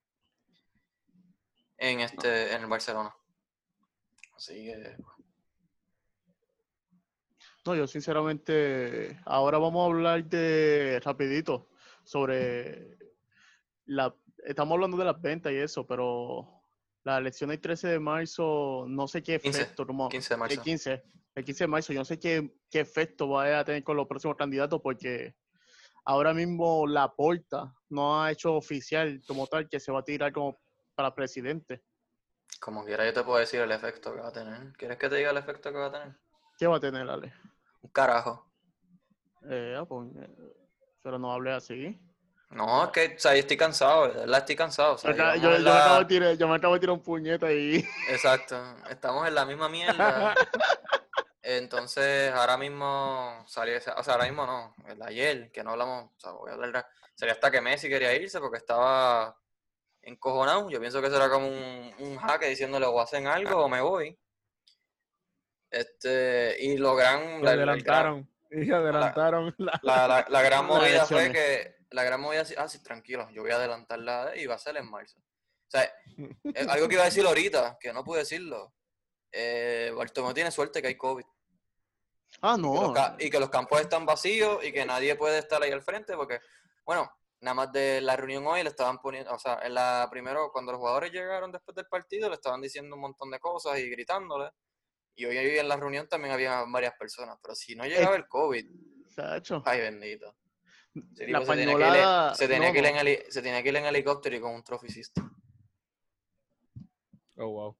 en 1.80 2.00
este, 2.00 2.52
en 2.54 2.60
el 2.62 2.66
Barcelona. 2.68 3.12
Así 4.36 4.54
que, 4.66 4.96
No, 7.66 7.74
yo 7.74 7.86
sinceramente, 7.86 9.20
ahora 9.26 9.58
vamos 9.58 9.82
a 9.82 9.86
hablar 9.86 10.24
de 10.24 11.00
rapidito 11.04 11.68
sobre 12.04 12.96
la, 13.84 14.14
estamos 14.44 14.74
hablando 14.76 14.96
de 14.96 15.04
las 15.04 15.20
ventas 15.20 15.52
y 15.52 15.56
eso, 15.56 15.86
pero 15.86 16.62
la 17.04 17.18
elección 17.18 17.50
del 17.50 17.60
13 17.60 17.88
de 17.88 17.98
marzo, 17.98 18.86
no 18.88 19.06
sé 19.08 19.22
qué 19.22 19.38
15, 19.38 19.62
efecto, 19.62 19.86
como- 19.86 20.08
15 20.08 20.34
de 20.34 20.38
marzo. 20.38 20.54
el 20.54 20.62
15, 20.62 21.02
el 21.34 21.44
15 21.44 21.64
de 21.64 21.68
marzo, 21.68 21.92
yo 21.92 22.00
no 22.00 22.04
sé 22.06 22.18
qué, 22.18 22.50
qué 22.70 22.80
efecto 22.80 23.28
va 23.28 23.58
a 23.58 23.64
tener 23.64 23.84
con 23.84 23.96
los 23.96 24.06
próximos 24.06 24.36
candidatos 24.36 24.80
porque 24.82 25.34
ahora 26.04 26.32
mismo 26.32 26.86
la 26.86 27.12
porta 27.12 27.74
no 27.90 28.22
ha 28.22 28.32
hecho 28.32 28.54
oficial 28.54 29.22
como 29.26 29.46
tal 29.46 29.68
que 29.68 29.80
se 29.80 29.92
va 29.92 30.00
a 30.00 30.04
tirar 30.04 30.32
como 30.32 30.58
para 31.00 31.14
presidente. 31.14 31.82
como 32.60 32.84
quiera 32.84 33.06
yo 33.06 33.14
te 33.14 33.22
puedo 33.22 33.38
decir 33.38 33.60
el 33.60 33.72
efecto 33.72 34.12
que 34.14 34.20
va 34.20 34.28
a 34.28 34.32
tener. 34.32 34.72
¿Quieres 34.74 34.98
que 34.98 35.08
te 35.08 35.16
diga 35.16 35.30
el 35.30 35.38
efecto 35.38 35.72
que 35.72 35.78
va 35.78 35.86
a 35.86 35.92
tener? 35.92 36.14
¿Qué 36.58 36.66
va 36.66 36.76
a 36.76 36.80
tener, 36.80 37.08
Ale? 37.08 37.32
Un 37.80 37.90
carajo. 37.90 38.46
Eh, 39.48 39.76
ah, 39.78 39.86
pues, 39.86 40.10
eh, 40.16 40.28
pero 41.02 41.18
no 41.18 41.32
hable 41.32 41.52
así. 41.52 41.98
No, 42.50 42.84
es 42.84 42.90
que, 42.90 43.14
o 43.16 43.18
sea, 43.18 43.32
yo 43.32 43.38
estoy 43.38 43.56
cansado, 43.56 44.12
verdad 44.12 44.38
estoy 44.40 44.56
cansado. 44.56 44.94
o 44.94 44.98
sea, 44.98 45.36
yo, 45.36 45.48
me 45.48 45.70
acabo 45.70 46.00
de 46.00 46.04
tirar, 46.04 46.36
yo 46.36 46.48
me 46.48 46.56
acabo 46.56 46.74
de 46.74 46.80
tirar 46.80 46.94
un 46.94 47.02
puñeta 47.02 47.50
y 47.50 47.76
Exacto, 48.10 48.60
estamos 48.90 49.26
en 49.26 49.34
la 49.34 49.46
misma 49.46 49.70
mierda. 49.70 50.34
Entonces, 51.42 52.30
ahora 52.32 52.58
mismo 52.58 53.42
salió, 53.46 53.78
o 53.78 53.80
sea, 53.80 53.94
ahora 53.94 54.24
mismo 54.26 54.44
no, 54.44 54.74
el 54.86 55.00
ayer, 55.00 55.50
que 55.50 55.64
no 55.64 55.70
hablamos, 55.70 56.10
o 56.16 56.20
sea, 56.20 56.32
voy 56.32 56.50
a 56.50 56.54
hablar, 56.54 56.86
sería 57.14 57.32
hasta 57.32 57.50
que 57.50 57.62
Messi 57.62 57.88
quería 57.88 58.14
irse 58.14 58.38
porque 58.38 58.58
estaba 58.58 59.34
encojonado. 60.02 60.70
Yo 60.70 60.80
pienso 60.80 61.00
que 61.00 61.08
eso 61.08 61.16
era 61.16 61.30
como 61.30 61.46
un, 61.48 61.94
un 61.98 62.16
jaque 62.16 62.48
diciéndole 62.48 62.86
o 62.86 63.00
hacen 63.00 63.26
algo 63.26 63.64
o 63.64 63.68
me 63.68 63.80
voy. 63.80 64.18
Este, 65.70 66.56
y 66.60 66.76
lo 66.78 66.94
gran, 66.96 67.38
Lo 67.38 67.44
la, 67.44 67.50
adelantaron. 67.52 68.28
Y 68.50 68.70
adelantaron 68.72 69.54
la, 69.58 69.78
la, 69.82 70.08
la- 70.08 70.26
la 70.28 70.42
gran 70.42 70.66
movida 70.66 71.06
fue 71.06 71.30
que, 71.30 71.76
la 71.90 72.02
gran 72.02 72.20
movida, 72.20 72.44
ah, 72.58 72.68
sí, 72.68 72.82
tranquilo, 72.82 73.28
yo 73.30 73.42
voy 73.42 73.52
a 73.52 73.56
adelantarla 73.56 74.32
y 74.36 74.46
va 74.46 74.56
a 74.56 74.58
ser 74.58 74.76
en 74.76 74.90
marzo. 74.90 75.18
O 75.18 75.70
sea, 75.70 75.84
eh, 75.84 76.66
algo 76.68 76.88
que 76.88 76.94
iba 76.94 77.02
a 77.02 77.06
decir 77.06 77.24
ahorita, 77.24 77.78
que 77.80 77.92
no 77.92 78.02
pude 78.02 78.20
decirlo. 78.20 78.74
Eh, 79.30 79.92
Bartomeu 79.96 80.34
tiene 80.34 80.50
suerte 80.50 80.82
que 80.82 80.88
hay 80.88 80.96
COVID. 80.96 81.24
Ah, 82.42 82.56
que 82.56 82.62
los 82.62 82.92
no. 82.92 83.16
y 83.20 83.30
que 83.30 83.38
los 83.38 83.50
campos 83.50 83.80
están 83.80 84.04
vacíos 84.04 84.64
y 84.64 84.72
que 84.72 84.84
nadie 84.84 85.14
puede 85.14 85.38
estar 85.38 85.62
ahí 85.62 85.70
al 85.70 85.82
frente 85.82 86.16
porque, 86.16 86.40
bueno, 86.84 87.08
nada 87.40 87.54
más 87.54 87.72
de 87.72 88.00
la 88.00 88.16
reunión 88.16 88.46
hoy 88.46 88.62
le 88.62 88.68
estaban 88.68 88.98
poniendo, 88.98 89.32
o 89.32 89.38
sea, 89.38 89.60
en 89.62 89.74
la 89.74 90.06
primero, 90.10 90.50
cuando 90.52 90.72
los 90.72 90.78
jugadores 90.78 91.10
llegaron 91.12 91.50
después 91.50 91.74
del 91.74 91.86
partido, 91.86 92.28
le 92.28 92.34
estaban 92.34 92.60
diciendo 92.60 92.94
un 92.94 93.00
montón 93.02 93.30
de 93.30 93.38
cosas 93.38 93.78
y 93.78 93.88
gritándole. 93.88 94.50
Y 95.14 95.24
hoy 95.26 95.36
en 95.36 95.68
la 95.68 95.76
reunión 95.76 96.08
también 96.08 96.32
había 96.32 96.64
varias 96.68 96.94
personas, 96.98 97.38
pero 97.42 97.54
si 97.54 97.74
no 97.74 97.84
llegaba 97.84 98.16
el 98.16 98.26
COVID, 98.28 98.64
ay 99.66 99.80
bendito. 99.80 100.36
Ese 101.12 101.28
La 101.28 101.40
tipo 101.40 101.52
se 101.52 101.56
tiene 101.58 101.72
que 101.72 101.78
ir 101.78 101.84
en- 101.86 101.90
pañolada, 101.90 102.34
que 103.62 103.68
ir 103.68 103.76
helicóptero 103.86 104.36
y 104.36 104.40
con 104.40 104.52
un 104.54 104.62
system. 104.88 105.30
Oh, 107.36 107.48
wow. 107.48 107.76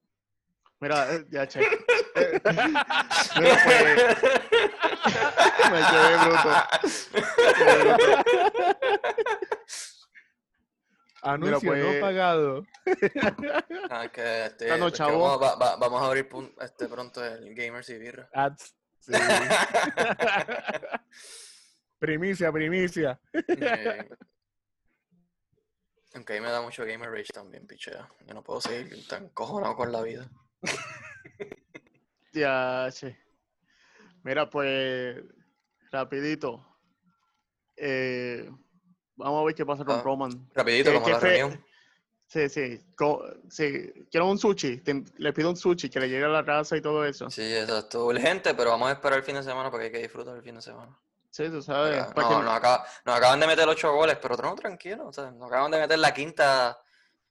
Mira, 0.80 1.14
eh, 1.14 1.26
ya, 1.30 1.46
che. 1.46 1.60
Mira, 2.16 3.56
pues, 3.64 3.86
me 5.70 5.80
quedé 5.90 6.16
bruto. 6.24 6.50
A 11.22 11.32
Anuncio 11.34 11.70
pues- 11.70 11.84
no 11.84 12.00
pagado. 12.00 12.64
Ah, 13.90 14.08
que, 14.10 14.46
este, 14.46 14.70
Ah, 14.72 14.78
no, 14.78 14.86
es 14.86 14.92
que 14.92 14.98
chavo. 14.98 15.18
vamos, 15.20 15.42
va- 15.42 15.56
va- 15.56 15.76
vamos 15.76 16.00
a 16.02 16.06
abrir 16.06 16.26
pun- 16.28 16.54
este, 16.62 16.88
pronto 16.88 17.22
el 17.24 17.54
Gamers 17.54 17.90
y 17.90 17.98
Birra. 17.98 18.30
Ads. 18.32 18.74
Sí. 19.00 19.12
primicia, 21.98 22.50
primicia. 22.52 23.20
Eh, 23.34 24.08
Aunque 26.14 26.32
ahí 26.32 26.40
me 26.40 26.50
da 26.50 26.60
mucho 26.62 26.84
Gamer 26.86 27.10
Rage 27.10 27.32
también, 27.34 27.66
pichea. 27.66 28.08
Yo 28.26 28.34
no 28.34 28.42
puedo 28.42 28.60
seguir 28.62 29.06
tan 29.06 29.28
cojonado 29.28 29.76
con 29.76 29.92
la 29.92 30.00
vida. 30.02 30.28
Ya, 32.32 32.88
sí. 32.92 33.08
Mira, 34.22 34.48
pues, 34.48 35.16
rapidito. 35.90 36.64
Eh, 37.76 38.48
vamos 39.16 39.42
a 39.42 39.44
ver 39.46 39.54
qué 39.54 39.66
pasa 39.66 39.84
con 39.84 39.98
Ah. 39.98 40.02
Roman. 40.02 40.48
Rapidito, 40.54 40.90
¿Qué- 40.92 40.96
como 40.96 41.08
la 41.08 41.18
reunión. 41.18 41.64
Sí, 42.26 42.48
sí, 42.48 42.78
sí. 43.48 44.06
Quiero 44.08 44.26
un 44.30 44.38
sushi. 44.38 44.80
Le 45.16 45.32
pido 45.32 45.50
un 45.50 45.56
sushi 45.56 45.90
que 45.90 45.98
le 45.98 46.08
llegue 46.08 46.24
a 46.26 46.28
la 46.28 46.44
casa 46.44 46.76
y 46.76 46.80
todo 46.80 47.04
eso. 47.04 47.28
Sí, 47.30 47.42
exacto. 47.52 48.06
Urgente, 48.06 48.54
pero 48.54 48.70
vamos 48.70 48.90
a 48.90 48.92
esperar 48.92 49.18
el 49.18 49.24
fin 49.24 49.34
de 49.34 49.42
semana 49.42 49.68
porque 49.68 49.86
hay 49.86 49.92
que 49.92 49.98
disfrutar 50.02 50.36
el 50.36 50.42
fin 50.44 50.54
de 50.54 50.62
semana. 50.62 50.96
Sí, 51.30 51.48
tú 51.48 51.60
sabes. 51.60 52.00
Acá- 52.00 52.22
no, 52.22 52.28
que- 52.28 52.44
nos, 52.44 52.54
acaba- 52.54 52.84
nos 53.04 53.16
acaban 53.16 53.40
de 53.40 53.46
meter 53.48 53.68
ocho 53.68 53.92
goles, 53.92 54.16
pero 54.22 54.36
no, 54.36 54.54
tranquilo. 54.54 55.08
O 55.08 55.12
sea, 55.12 55.32
nos 55.32 55.48
acaban 55.48 55.72
de 55.72 55.80
meter 55.80 55.98
la 55.98 56.14
quinta, 56.14 56.78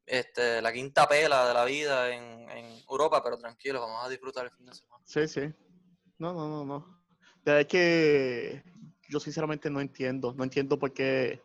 este, 0.09 0.61
la 0.61 0.73
quinta 0.73 1.07
pela 1.07 1.47
de 1.47 1.53
la 1.53 1.65
vida 1.65 2.09
en, 2.13 2.49
en 2.49 2.83
Europa, 2.89 3.21
pero 3.23 3.37
tranquilo, 3.37 3.79
vamos 3.81 4.03
a 4.05 4.09
disfrutar 4.09 4.45
el 4.45 4.51
fin 4.51 4.65
de 4.65 4.73
semana. 4.73 5.03
Sí, 5.05 5.27
sí. 5.27 5.41
No, 6.17 6.33
no, 6.33 6.47
no, 6.49 6.65
no. 6.65 7.01
De 7.43 7.53
verdad 7.53 7.67
que 7.69 8.63
yo 9.07 9.19
sinceramente 9.19 9.69
no 9.69 9.79
entiendo. 9.81 10.33
No 10.33 10.43
entiendo 10.43 10.77
por 10.77 10.91
qué 10.93 11.41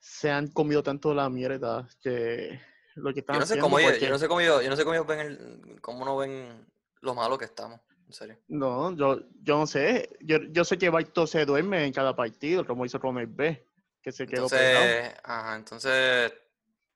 se 0.00 0.30
han 0.30 0.48
comido 0.48 0.82
tanto 0.82 1.14
la 1.14 1.28
mierda 1.28 1.88
que 2.02 2.60
lo 2.96 3.12
que 3.14 3.20
están 3.20 3.34
Yo 3.36 3.40
no 3.40 3.46
sé 3.46 3.52
haciendo. 3.54 3.64
cómo 3.66 3.76
porque- 3.78 4.00
yo 4.00 4.10
no 4.10 4.18
sé 4.18 4.28
cómo 4.28 4.40
ellos, 4.40 4.62
yo 4.64 4.70
no 4.70 4.76
sé 4.76 4.82
cómo 4.84 4.94
ellos 4.94 5.06
ven 5.06 5.20
el, 5.20 5.80
cómo 5.80 6.04
no 6.04 6.16
ven 6.16 6.66
lo 7.02 7.14
malo 7.14 7.38
que 7.38 7.44
estamos, 7.44 7.80
en 8.06 8.12
serio. 8.12 8.38
No, 8.48 8.94
yo, 8.96 9.20
yo 9.42 9.58
no 9.58 9.66
sé. 9.66 10.10
Yo, 10.20 10.38
yo 10.50 10.64
sé 10.64 10.76
que 10.78 10.90
Baito 10.90 11.26
se 11.26 11.44
duerme 11.46 11.84
en 11.84 11.92
cada 11.92 12.16
partido, 12.16 12.66
como 12.66 12.84
hizo 12.84 12.98
Ronald 12.98 13.34
B, 13.36 13.64
que 14.02 14.10
se 14.12 14.26
quedó 14.26 14.48
pegado. 14.48 14.84
Entonces, 14.84 15.20
ajá, 15.22 15.56
entonces, 15.56 16.32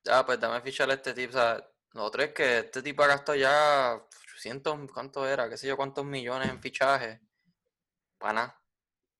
ya, 0.05 0.25
pues 0.25 0.39
dame 0.39 0.61
ficharle 0.61 0.93
a 0.93 0.97
este 0.97 1.13
tipo, 1.13 1.31
o 1.37 1.41
sea, 1.41 1.69
lo 1.93 2.03
otro 2.03 2.23
es 2.23 2.33
que 2.33 2.59
este 2.59 2.81
tipo 2.81 3.03
ha 3.03 3.07
gastado 3.07 3.35
ya 3.37 3.95
800, 4.27 4.91
¿cuánto 4.93 5.27
era? 5.27 5.49
¿Qué 5.49 5.57
sé 5.57 5.67
yo? 5.67 5.75
¿Cuántos 5.75 6.05
millones 6.05 6.49
en 6.49 6.61
fichaje? 6.61 7.21
Para 8.17 8.33
nada, 8.33 8.61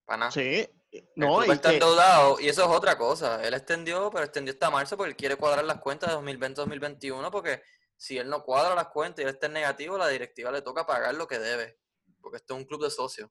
para 0.06 0.18
nada. 0.18 0.32
Sí. 0.32 0.70
El 0.92 1.10
No, 1.18 1.44
y 1.46 1.52
está 1.52 1.70
que- 1.70 1.76
endeudado 1.76 2.40
y 2.40 2.48
eso 2.48 2.64
es 2.64 2.70
otra 2.70 2.98
cosa. 2.98 3.46
Él 3.46 3.54
extendió, 3.54 4.10
pero 4.12 4.24
extendió 4.24 4.54
hasta 4.54 4.70
marzo 4.70 4.96
porque 4.96 5.10
él 5.10 5.16
quiere 5.18 5.36
cuadrar 5.36 5.66
las 5.66 5.80
cuentas 5.80 6.10
de 6.10 6.16
2020-2021 6.16 7.30
porque 7.32 7.62
si 7.98 8.18
él 8.18 8.30
no 8.30 8.44
cuadra 8.44 8.76
las 8.76 8.88
cuentas 8.88 9.20
y 9.20 9.24
él 9.28 9.34
está 9.34 9.48
en 9.48 9.54
negativo, 9.54 9.98
la 9.98 10.08
directiva 10.08 10.52
le 10.52 10.62
toca 10.62 10.86
pagar 10.86 11.14
lo 11.16 11.28
que 11.28 11.40
debe. 11.40 11.80
Porque 12.22 12.38
esto 12.38 12.54
es 12.54 12.60
un 12.62 12.66
club 12.66 12.84
de 12.84 12.90
socios. 12.92 13.30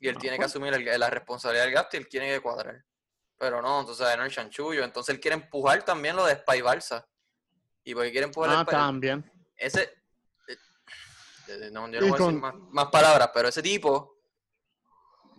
Y 0.00 0.08
él 0.08 0.14
Ah, 0.16 0.20
tiene 0.20 0.36
que 0.36 0.42
pues. 0.42 0.50
asumir 0.52 0.72
el- 0.74 0.98
la 1.00 1.10
responsabilidad 1.10 1.64
del 1.64 1.74
gasto 1.74 1.96
y 1.96 2.00
él 2.00 2.08
tiene 2.08 2.30
que 2.32 2.40
cuadrar. 2.40 2.82
Pero 3.38 3.60
no, 3.60 3.80
entonces 3.80 4.06
no 4.16 4.24
el 4.24 4.30
chanchullo. 4.30 4.84
Entonces 4.84 5.14
él 5.14 5.20
quiere 5.20 5.34
empujar 5.36 5.82
también 5.84 6.16
lo 6.16 6.24
de 6.24 6.34
Spy 6.36 6.60
Balsa. 6.60 7.06
Y 7.82 7.94
porque 7.94 8.10
quiere 8.12 8.26
empujar 8.26 8.50
el 8.50 8.56
Ah, 8.58 8.62
Spy- 8.64 8.70
también. 8.70 9.30
ese 9.56 9.92
eh, 11.46 11.68
no, 11.72 11.86
yo 11.90 11.98
Y 11.98 12.00
no 12.00 12.06
voy 12.08 12.14
a 12.22 12.24
decir 12.26 12.40
más, 12.40 12.54
más 12.70 12.86
palabras, 12.86 13.30
pero 13.34 13.48
ese 13.48 13.62
tipo 13.62 14.18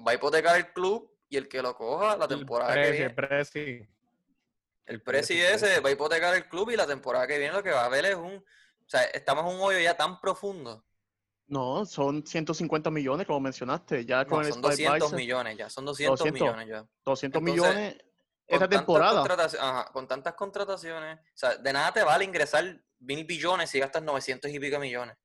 va 0.07 0.11
a 0.11 0.15
hipotecar 0.15 0.55
el 0.57 0.71
club 0.71 1.11
y 1.29 1.37
el 1.37 1.47
que 1.47 1.61
lo 1.63 1.75
coja 1.75 2.15
la 2.15 2.27
temporada 2.27 2.73
que 2.75 2.91
viene. 2.91 3.09
presi. 3.11 3.87
El 4.85 5.01
presi 5.01 5.41
ese 5.41 5.79
va 5.79 5.89
a 5.89 5.91
hipotecar 5.93 6.35
el 6.35 6.47
club 6.47 6.69
y 6.69 6.75
la 6.75 6.85
temporada 6.85 7.25
que 7.25 7.39
viene 7.39 7.53
lo 7.53 7.63
que 7.63 7.71
va 7.71 7.81
a 7.81 7.85
haber 7.85 8.05
es 8.05 8.15
un. 8.15 8.35
O 8.35 8.87
sea, 8.89 9.01
estamos 9.05 9.45
en 9.51 9.57
un 9.57 9.61
hoyo 9.65 9.79
ya 9.79 9.97
tan 9.97 10.21
profundo. 10.21 10.85
No, 11.47 11.85
son 11.85 12.25
150 12.25 12.89
millones, 12.89 13.27
como 13.27 13.39
mencionaste. 13.39 14.03
Ya 14.05 14.25
con 14.25 14.39
No, 14.41 14.47
el 14.47 14.53
son 14.53 14.61
Spy 14.63 14.69
200 14.71 14.99
Barca, 14.99 15.15
millones 15.15 15.57
ya, 15.57 15.69
son 15.69 15.85
200, 15.85 16.19
200. 16.19 16.41
millones 16.41 16.67
ya. 16.67 16.85
200 17.03 17.39
Entonces, 17.39 17.43
millones 17.43 17.97
esta 18.47 18.67
temporada. 18.69 19.23
ajá, 19.59 19.91
con 19.91 20.07
tantas 20.07 20.33
contrataciones, 20.33 21.19
o 21.19 21.23
sea, 21.37 21.55
de 21.57 21.73
nada 21.73 21.91
te 21.91 22.03
vale 22.03 22.25
ingresar 22.25 22.63
mil 22.99 23.23
billones 23.25 23.69
si 23.69 23.79
gastas 23.79 24.01
900 24.03 24.49
y 24.51 24.59
pico 24.59 24.79
millones. 24.79 25.17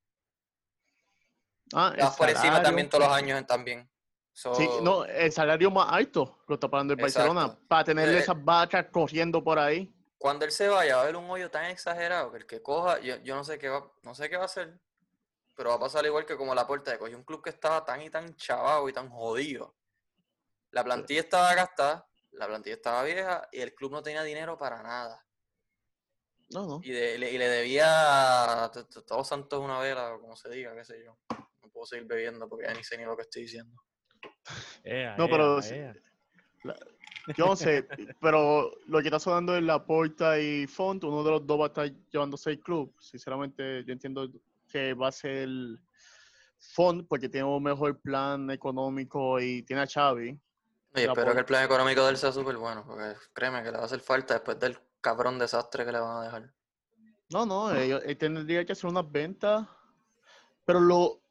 Ah, 1.73 1.93
vas 1.97 2.15
por 2.17 2.29
encima 2.29 2.61
también 2.61 2.89
todos 2.89 3.05
los 3.05 3.13
años 3.13 3.45
también. 3.47 3.89
So, 4.33 4.53
Sí, 4.55 4.67
no, 4.81 5.03
el 5.05 5.31
salario 5.31 5.69
más 5.71 5.91
alto 5.91 6.39
lo 6.47 6.55
está 6.55 6.69
pagando 6.69 6.93
el 6.93 7.01
Barcelona 7.01 7.57
para 7.67 7.83
tenerle 7.83 8.17
Eh, 8.17 8.19
esas 8.21 8.41
vacas 8.43 8.85
corriendo 8.91 9.43
por 9.43 9.59
ahí. 9.59 9.93
cuando 10.17 10.45
él 10.45 10.51
se 10.51 10.67
vaya 10.67 10.95
va 10.95 11.01
a 11.01 11.03
haber 11.03 11.15
un 11.17 11.29
hoyo 11.29 11.49
tan 11.49 11.65
exagerado 11.65 12.31
que 12.31 12.37
el 12.37 12.45
que 12.45 12.61
coja, 12.61 12.99
yo, 12.99 13.17
yo 13.17 13.35
no 13.35 13.43
sé 13.43 13.57
qué 13.59 13.69
va, 13.69 13.91
no 14.03 14.13
sé 14.15 14.29
qué 14.29 14.37
va 14.37 14.43
a 14.43 14.45
hacer, 14.45 14.79
pero 15.55 15.69
va 15.69 15.75
a 15.75 15.79
pasar 15.79 16.05
igual 16.05 16.25
que 16.25 16.37
como 16.37 16.55
la 16.55 16.65
puerta 16.67 16.91
de 16.91 16.97
cogió 16.99 17.17
un 17.17 17.23
club 17.23 17.43
que 17.43 17.49
estaba 17.49 17.83
tan 17.85 18.01
y 18.01 18.09
tan 18.09 18.35
chavado 18.35 18.87
y 18.89 18.93
tan 18.93 19.09
jodido. 19.09 19.75
La 20.71 20.83
plantilla 20.83 21.19
estaba 21.21 21.53
gastada, 21.53 22.07
la 22.31 22.47
plantilla 22.47 22.75
estaba 22.75 23.03
vieja 23.03 23.47
y 23.51 23.59
el 23.59 23.73
club 23.73 23.91
no 23.91 24.01
tenía 24.01 24.23
dinero 24.23 24.57
para 24.57 24.81
nada. 24.81 25.25
No, 26.49 26.65
no. 26.67 26.79
Y, 26.83 26.91
de- 26.91 27.17
le, 27.17 27.31
y 27.31 27.37
le 27.37 27.47
debía 27.47 28.63
a 28.65 28.71
todos 28.71 29.27
santos 29.27 29.59
una 29.59 29.79
vela, 29.79 30.13
o 30.15 30.19
como 30.21 30.35
se 30.35 30.49
diga, 30.49 30.75
qué 30.75 30.83
sé 30.83 31.03
yo. 31.03 31.17
No 31.61 31.69
puedo 31.69 31.85
seguir 31.85 32.05
bebiendo 32.07 32.47
porque 32.49 32.65
ya 32.67 32.73
ni 32.73 32.83
sé 32.83 32.97
ni 32.97 33.05
lo 33.05 33.15
que 33.15 33.23
estoy 33.23 33.43
diciendo. 33.43 33.81
Ea, 34.83 35.15
No, 35.17 35.29
pero 35.29 35.61
ea. 35.61 35.93
Yo 37.37 37.45
no 37.45 37.55
sé, 37.55 37.87
pero 38.19 38.71
lo 38.87 38.99
que 38.99 39.07
está 39.07 39.19
sonando 39.19 39.55
es 39.55 39.63
la 39.63 39.85
Porta 39.85 40.39
y 40.39 40.65
Font, 40.67 41.03
uno 41.03 41.23
de 41.23 41.31
los 41.31 41.45
dos 41.45 41.59
va 41.59 41.65
a 41.65 41.67
estar 41.67 41.91
llevándose 42.09 42.49
el 42.49 42.59
club. 42.59 42.95
Sinceramente, 42.99 43.83
yo 43.85 43.93
entiendo 43.93 44.27
que 44.71 44.93
va 44.93 45.09
a 45.09 45.11
ser 45.11 45.49
Font 46.73 47.07
porque 47.07 47.27
tiene 47.29 47.45
un 47.47 47.61
mejor 47.63 47.99
plan 47.99 48.49
económico 48.51 49.39
y 49.39 49.63
tiene 49.63 49.81
a 49.81 49.87
Xavi. 49.87 50.39
La 50.93 51.01
espero 51.01 51.33
que 51.33 51.39
el 51.39 51.45
plan 51.45 51.63
económico 51.63 52.03
de 52.03 52.11
él 52.11 52.17
sea 52.17 52.31
súper 52.31 52.57
bueno, 52.57 52.83
porque 52.85 53.15
créeme 53.33 53.63
que 53.63 53.71
le 53.71 53.77
va 53.77 53.83
a 53.83 53.85
hacer 53.85 53.99
falta 54.01 54.33
después 54.35 54.59
del 54.59 54.77
cabrón 54.99 55.39
desastre 55.39 55.85
que 55.85 55.91
le 55.91 55.99
van 55.99 56.17
a 56.17 56.23
dejar. 56.25 56.53
No, 57.29 57.45
no, 57.45 57.73
ellos- 57.73 58.01
él 58.05 58.17
tendría 58.17 58.65
que 58.65 58.73
hacer 58.73 58.89
unas 58.89 59.09
ventas, 59.09 59.65
pero 60.65 60.79
lo 60.79 61.21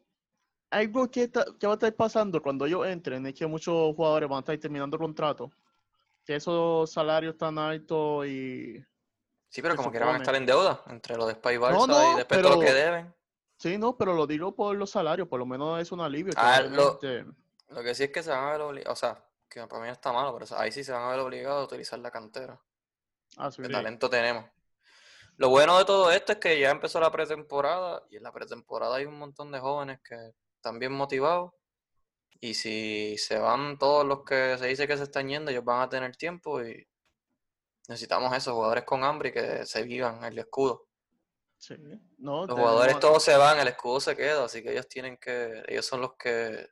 algo 0.70 1.11
que, 1.11 1.24
está- 1.24 1.44
que 1.59 1.66
va 1.66 1.74
a 1.74 1.76
estar 1.76 1.92
pasando 1.94 2.40
cuando 2.40 2.64
ellos 2.64 2.87
entren 2.87 3.26
es 3.26 3.35
que 3.35 3.46
muchos 3.46 3.94
jugadores 3.94 4.29
van 4.29 4.38
a 4.38 4.40
estar 4.40 4.57
terminando 4.59 4.96
contrato, 4.98 5.50
que 6.24 6.37
esos 6.37 6.90
salarios 6.90 7.37
tan 7.37 7.59
altos 7.59 8.26
y 8.26 8.83
Sí, 9.48 9.61
pero 9.62 9.74
como 9.76 9.90
quiera 9.90 10.07
van 10.07 10.14
a 10.16 10.18
estar 10.18 10.35
en 10.37 10.46
deuda 10.46 10.81
entre 10.87 11.16
lo 11.16 11.26
de 11.26 11.35
Spy 11.35 11.57
Barça 11.57 11.72
No, 11.72 11.87
no, 11.88 12.12
y 12.12 12.16
después 12.18 12.40
todo 12.40 12.55
lo 12.55 12.61
que 12.61 12.66
pero- 12.66 12.79
deben. 12.79 13.14
Sí, 13.61 13.79
no, 13.79 13.96
pero 13.96 14.14
lo 14.14 14.27
digo 14.27 14.55
por 14.57 14.75
los 14.77 14.90
salarios, 14.90 15.29
por 15.29 15.38
lo 15.38 15.46
menos 15.46 15.81
es 15.81 15.92
un 15.92 16.01
alivio. 16.01 16.33
Ah, 16.37 16.61
lo- 16.62 16.96
obviamente- 16.99 17.40
Lo 17.68 17.83
que 17.83 17.94
sí 17.94 18.05
es 18.05 18.11
que 18.11 18.23
se 18.23 18.31
van 18.31 18.44
a 18.49 18.53
ver 18.53 18.61
obligados, 18.62 18.99
o 18.99 19.01
sea, 19.07 19.25
que 19.49 19.64
para 19.68 19.81
mí 19.83 19.87
no 19.87 19.92
está 19.92 20.12
malo, 20.12 20.37
pero 20.37 20.59
ahí 20.59 20.73
sí 20.73 20.83
se 20.83 20.90
van 20.92 21.03
a 21.03 21.11
ver 21.11 21.20
obligados 21.20 21.62
a 21.62 21.64
utilizar 21.66 21.99
la 22.01 22.11
cantera. 22.11 22.61
Ah, 23.37 23.51
sí, 23.53 23.62
¿Qué 23.62 23.68
sí. 23.68 23.73
talento 23.73 24.11
tenemos? 24.11 24.44
Lo 25.37 25.49
bueno 25.49 25.79
de 25.79 25.85
todo 25.85 26.11
esto 26.11 26.33
es 26.33 26.38
que 26.38 26.59
ya 26.59 26.70
empezó 26.70 26.99
la 27.01 27.11
pretemporada 27.12 28.03
y 28.11 28.16
en 28.16 28.25
la 28.25 28.33
pretemporada 28.33 28.96
hay 28.96 29.07
un 29.07 29.18
montón 29.18 29.53
de 29.53 29.61
jóvenes 29.61 30.01
que 30.03 30.16
están 30.57 30.79
bien 30.79 30.92
motivados 30.92 31.53
y 32.40 32.55
si 32.55 33.16
se 33.18 33.38
van 33.38 33.79
todos 33.79 34.05
los 34.05 34.25
que 34.25 34.57
se 34.59 34.66
dice 34.66 34.87
que 34.88 34.96
se 34.96 35.05
están 35.05 35.29
yendo, 35.29 35.51
ellos 35.51 35.64
van 35.64 35.81
a 35.83 35.88
tener 35.88 36.14
tiempo 36.16 36.61
y 36.62 36.87
necesitamos 37.88 38.37
esos 38.37 38.53
jugadores 38.53 38.85
con 38.85 39.03
hambre 39.05 39.31
y 39.31 39.33
que 39.33 39.64
se 39.66 39.83
vivan 39.85 40.23
el 40.25 40.38
escudo. 40.38 40.88
Sí, 41.61 41.75
no, 42.16 42.46
Los 42.46 42.57
jugadores 42.59 42.99
todos 43.01 43.23
se 43.23 43.37
van, 43.37 43.61
el 43.61 43.68
escudo 43.68 44.01
se 44.01 44.16
queda, 44.16 44.44
así 44.46 44.62
que 44.62 44.73
ellos 44.73 44.88
tienen 44.88 45.18
que, 45.18 45.62
ellos 45.68 45.85
son 45.85 46.01
los 46.01 46.14
que 46.14 46.70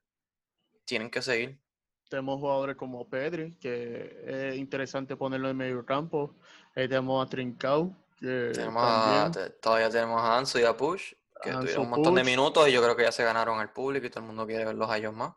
tienen 0.87 1.11
que 1.11 1.20
seguir. 1.20 1.61
Tenemos 2.09 2.40
jugadores 2.40 2.74
como 2.77 3.07
Pedri, 3.07 3.55
que 3.59 4.24
es 4.27 4.57
interesante 4.57 5.14
ponerlo 5.14 5.51
en 5.51 5.59
medio 5.59 5.85
campo. 5.85 6.35
Ahí 6.74 6.88
tenemos 6.88 7.24
a 7.24 7.29
Trincao, 7.29 7.94
que 8.18 8.53
Tenemos 8.55 8.83
a- 8.83 9.31
todavía 9.61 9.90
tenemos 9.90 10.22
a 10.22 10.38
Ansu 10.38 10.59
y 10.59 10.64
a 10.64 10.74
Push, 10.74 11.12
que 11.42 11.51
Ansu 11.51 11.61
tuvieron 11.61 11.85
un 11.85 11.90
montón 11.90 12.14
de 12.14 12.24
minutos 12.24 12.66
y 12.66 12.72
yo 12.72 12.83
creo 12.83 12.96
que 12.96 13.03
ya 13.03 13.12
se 13.12 13.24
ganaron 13.24 13.61
al 13.61 13.70
público 13.70 14.07
y 14.07 14.11
todo 14.11 14.20
el 14.20 14.27
mundo 14.27 14.46
quiere 14.46 14.64
verlos 14.64 14.88
a 14.88 14.96
ellos 14.96 15.12
más. 15.12 15.35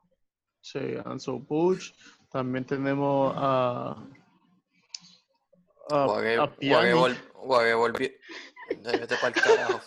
Sí, 0.62 0.80
Ansu 1.04 1.46
Puig. 1.46 1.94
También 2.32 2.64
tenemos 2.66 3.34
a. 3.36 3.98
A, 5.90 6.06
Guague, 6.06 6.38
a 6.38 6.46
Guague. 6.46 8.18
Volvió. 8.76 9.00
Vete 9.00 9.16
para 9.18 9.28
el 9.28 9.34
carajo. 9.42 9.82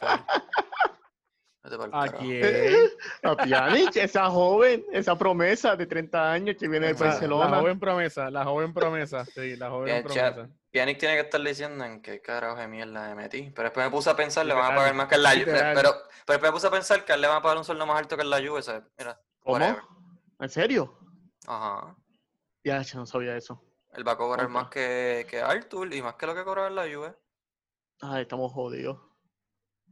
Vete 1.62 1.76
para 1.78 1.84
el 1.86 1.94
¿A 1.94 2.06
carajo. 2.06 2.18
quién? 2.18 2.90
A 3.22 3.36
Pjanic, 3.36 3.96
esa 3.96 4.28
joven, 4.30 4.84
esa 4.92 5.16
promesa 5.16 5.76
de 5.76 5.86
30 5.86 6.32
años 6.32 6.56
que 6.58 6.68
viene 6.68 6.86
de 6.88 6.92
Esa- 6.92 7.04
Barcelona. 7.06 7.50
La 7.50 7.60
joven 7.60 7.80
promesa, 7.80 8.30
la 8.30 8.44
joven 8.44 8.74
promesa. 8.74 9.24
Sí, 9.24 9.56
la 9.56 9.70
joven 9.70 9.84
Bien, 9.86 10.06
chat. 10.08 10.34
promesa. 10.34 10.54
Pjanic 10.70 10.98
tiene 10.98 11.14
que 11.14 11.20
estar 11.22 11.40
diciendo 11.40 11.84
en 11.84 12.02
qué 12.02 12.20
carajo 12.20 12.56
de 12.56 12.68
mierda 12.68 13.08
me 13.08 13.14
metí. 13.14 13.50
Pero 13.54 13.68
después 13.68 13.86
me 13.86 13.90
puse 13.90 14.10
a 14.10 14.16
pensar, 14.16 14.44
le 14.44 14.52
van 14.54 14.64
a 14.64 14.68
Literal, 14.68 14.82
pagar 14.82 14.94
más 14.94 15.08
que 15.08 15.14
en 15.14 15.22
la 15.22 15.30
Juve. 15.30 15.38
literal. 15.46 15.74
Pero, 15.74 15.90
pero 15.92 16.38
después 16.38 16.42
me 16.42 16.52
puse 16.52 16.66
a 16.66 16.70
pensar 16.70 17.04
que 17.04 17.12
a 17.12 17.14
él 17.14 17.20
le 17.22 17.28
van 17.28 17.36
a 17.38 17.42
pagar 17.42 17.58
un 17.58 17.64
sueldo 17.64 17.86
más 17.86 17.98
alto 17.98 18.16
que 18.16 18.22
en 18.22 18.30
la 18.30 18.38
Juve. 18.46 18.62
¿sabes? 18.62 18.82
Mira, 18.98 19.20
¿Cómo? 19.40 19.54
whatever. 19.54 19.82
¿En 20.40 20.48
serio? 20.50 20.98
Ajá. 21.46 21.96
Ya, 22.64 22.82
yo 22.82 22.98
no 22.98 23.06
sabía 23.06 23.36
eso. 23.36 23.62
Él 23.92 24.06
va 24.06 24.12
a 24.12 24.16
cobrar 24.16 24.48
más 24.48 24.68
que, 24.68 25.24
que 25.30 25.40
Arthur 25.40 25.94
y 25.94 26.02
más 26.02 26.14
que 26.16 26.26
lo 26.26 26.34
que 26.34 26.42
cobraba 26.44 26.66
en 26.68 26.74
la 26.74 26.82
Juve. 26.82 27.14
Ay, 28.00 28.22
estamos 28.22 28.52
jodidos. 28.52 28.98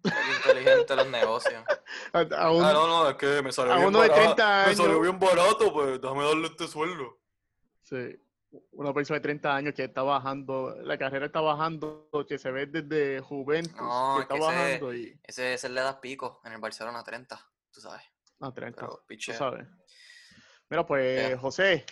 Inteligente 0.05 0.97
los 0.97 1.07
negocios. 1.09 1.65
A, 2.13 2.21
a 2.21 2.51
un- 2.51 2.65
Ah, 2.65 2.73
no, 2.73 2.87
no, 2.87 3.09
es 3.11 3.17
que 3.17 3.41
me 3.43 3.53
salió 3.53 3.73
a 3.73 3.77
bien 3.77 3.89
uno 3.89 4.01
de 4.01 4.09
barato. 4.09 4.35
30 4.35 4.65
Me 4.67 4.75
salió 4.75 4.93
años. 4.93 5.03
bien 5.03 5.19
barato, 5.21 5.73
pues 5.73 6.01
déjame 6.01 6.25
darle 6.25 6.47
este 6.47 6.67
sueldo. 6.67 7.19
sí, 7.83 7.97
una 8.73 8.93
persona 8.93 9.19
de 9.19 9.23
30 9.23 9.55
años 9.55 9.75
que 9.75 9.85
está 9.85 10.03
bajando, 10.03 10.75
la 10.83 10.99
carrera 10.99 11.27
está 11.27 11.41
bajando, 11.41 12.09
que 12.29 12.39
se 12.39 12.51
ve 12.51 12.67
desde 12.67 13.21
Juventus, 13.21 13.75
No, 13.81 14.17
que 14.17 14.21
es 14.21 14.23
está 14.23 14.35
que 14.35 14.41
ese- 14.41 14.47
bajando 14.57 14.95
y 14.95 15.21
Ese, 15.23 15.55
ese 15.55 15.69
le 15.71 15.81
das 15.81 15.97
pico 15.97 16.41
en 16.45 16.53
el 16.53 16.61
Barcelona 16.61 17.03
30, 17.05 17.39
tú 17.71 17.81
sabes. 17.81 18.03
a 18.41 18.53
30, 18.53 18.81
Pero 18.81 18.97
tú 18.97 19.03
piche. 19.07 19.33
sabes. 19.35 19.67
Mira, 20.69 20.87
pues. 20.87 21.39
José, 21.39 21.85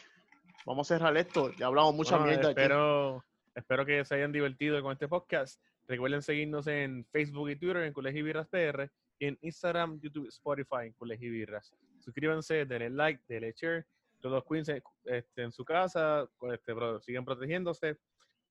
vamos 0.67 0.91
a 0.91 0.95
cerrar 0.97 1.17
esto. 1.17 1.51
Ya 1.53 1.67
hablamos 1.67 1.95
mucha 1.95 2.17
Bueno, 2.17 2.27
mierda 2.33 2.51
aquí. 2.51 2.61
espero, 2.61 3.25
espero 3.55 3.87
que 3.87 4.05
se 4.05 4.15
hayan 4.17 4.33
divertido 4.33 4.83
con 4.83 4.93
este 4.93 5.07
podcast. 5.09 5.63
Recuerden 5.91 6.23
seguirnos 6.23 6.69
en 6.69 7.05
Facebook 7.07 7.51
y 7.51 7.57
Twitter 7.57 7.79
en 7.79 7.93
Colegio 7.93 8.25
Birras 8.25 8.47
PR 8.47 8.89
y 9.19 9.27
en 9.27 9.37
Instagram, 9.43 10.01
YouTube, 10.01 10.29
Spotify 10.29 10.87
en 10.87 10.93
Colegio 10.93 11.33
Birras. 11.33 11.75
Suscríbanse, 11.99 12.65
denle 12.65 12.91
like, 12.91 13.21
denle 13.27 13.53
share. 13.57 13.85
Todos 14.21 14.45
cuídense 14.45 14.85
este, 15.07 15.43
en 15.43 15.51
su 15.51 15.65
casa, 15.65 16.31
este, 16.53 16.75
sigan 17.01 17.25
protegiéndose. 17.25 17.99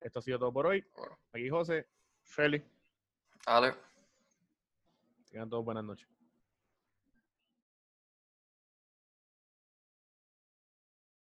Esto 0.01 0.19
ha 0.19 0.21
sido 0.21 0.37
todo 0.37 0.51
por 0.51 0.67
hoy. 0.67 0.85
Aquí 1.31 1.47
José. 1.47 1.87
Feli. 2.23 2.61
Dale. 3.45 3.73
Tengan 5.31 5.49
todos 5.49 5.63
buenas 5.63 5.85
noches. 5.85 6.18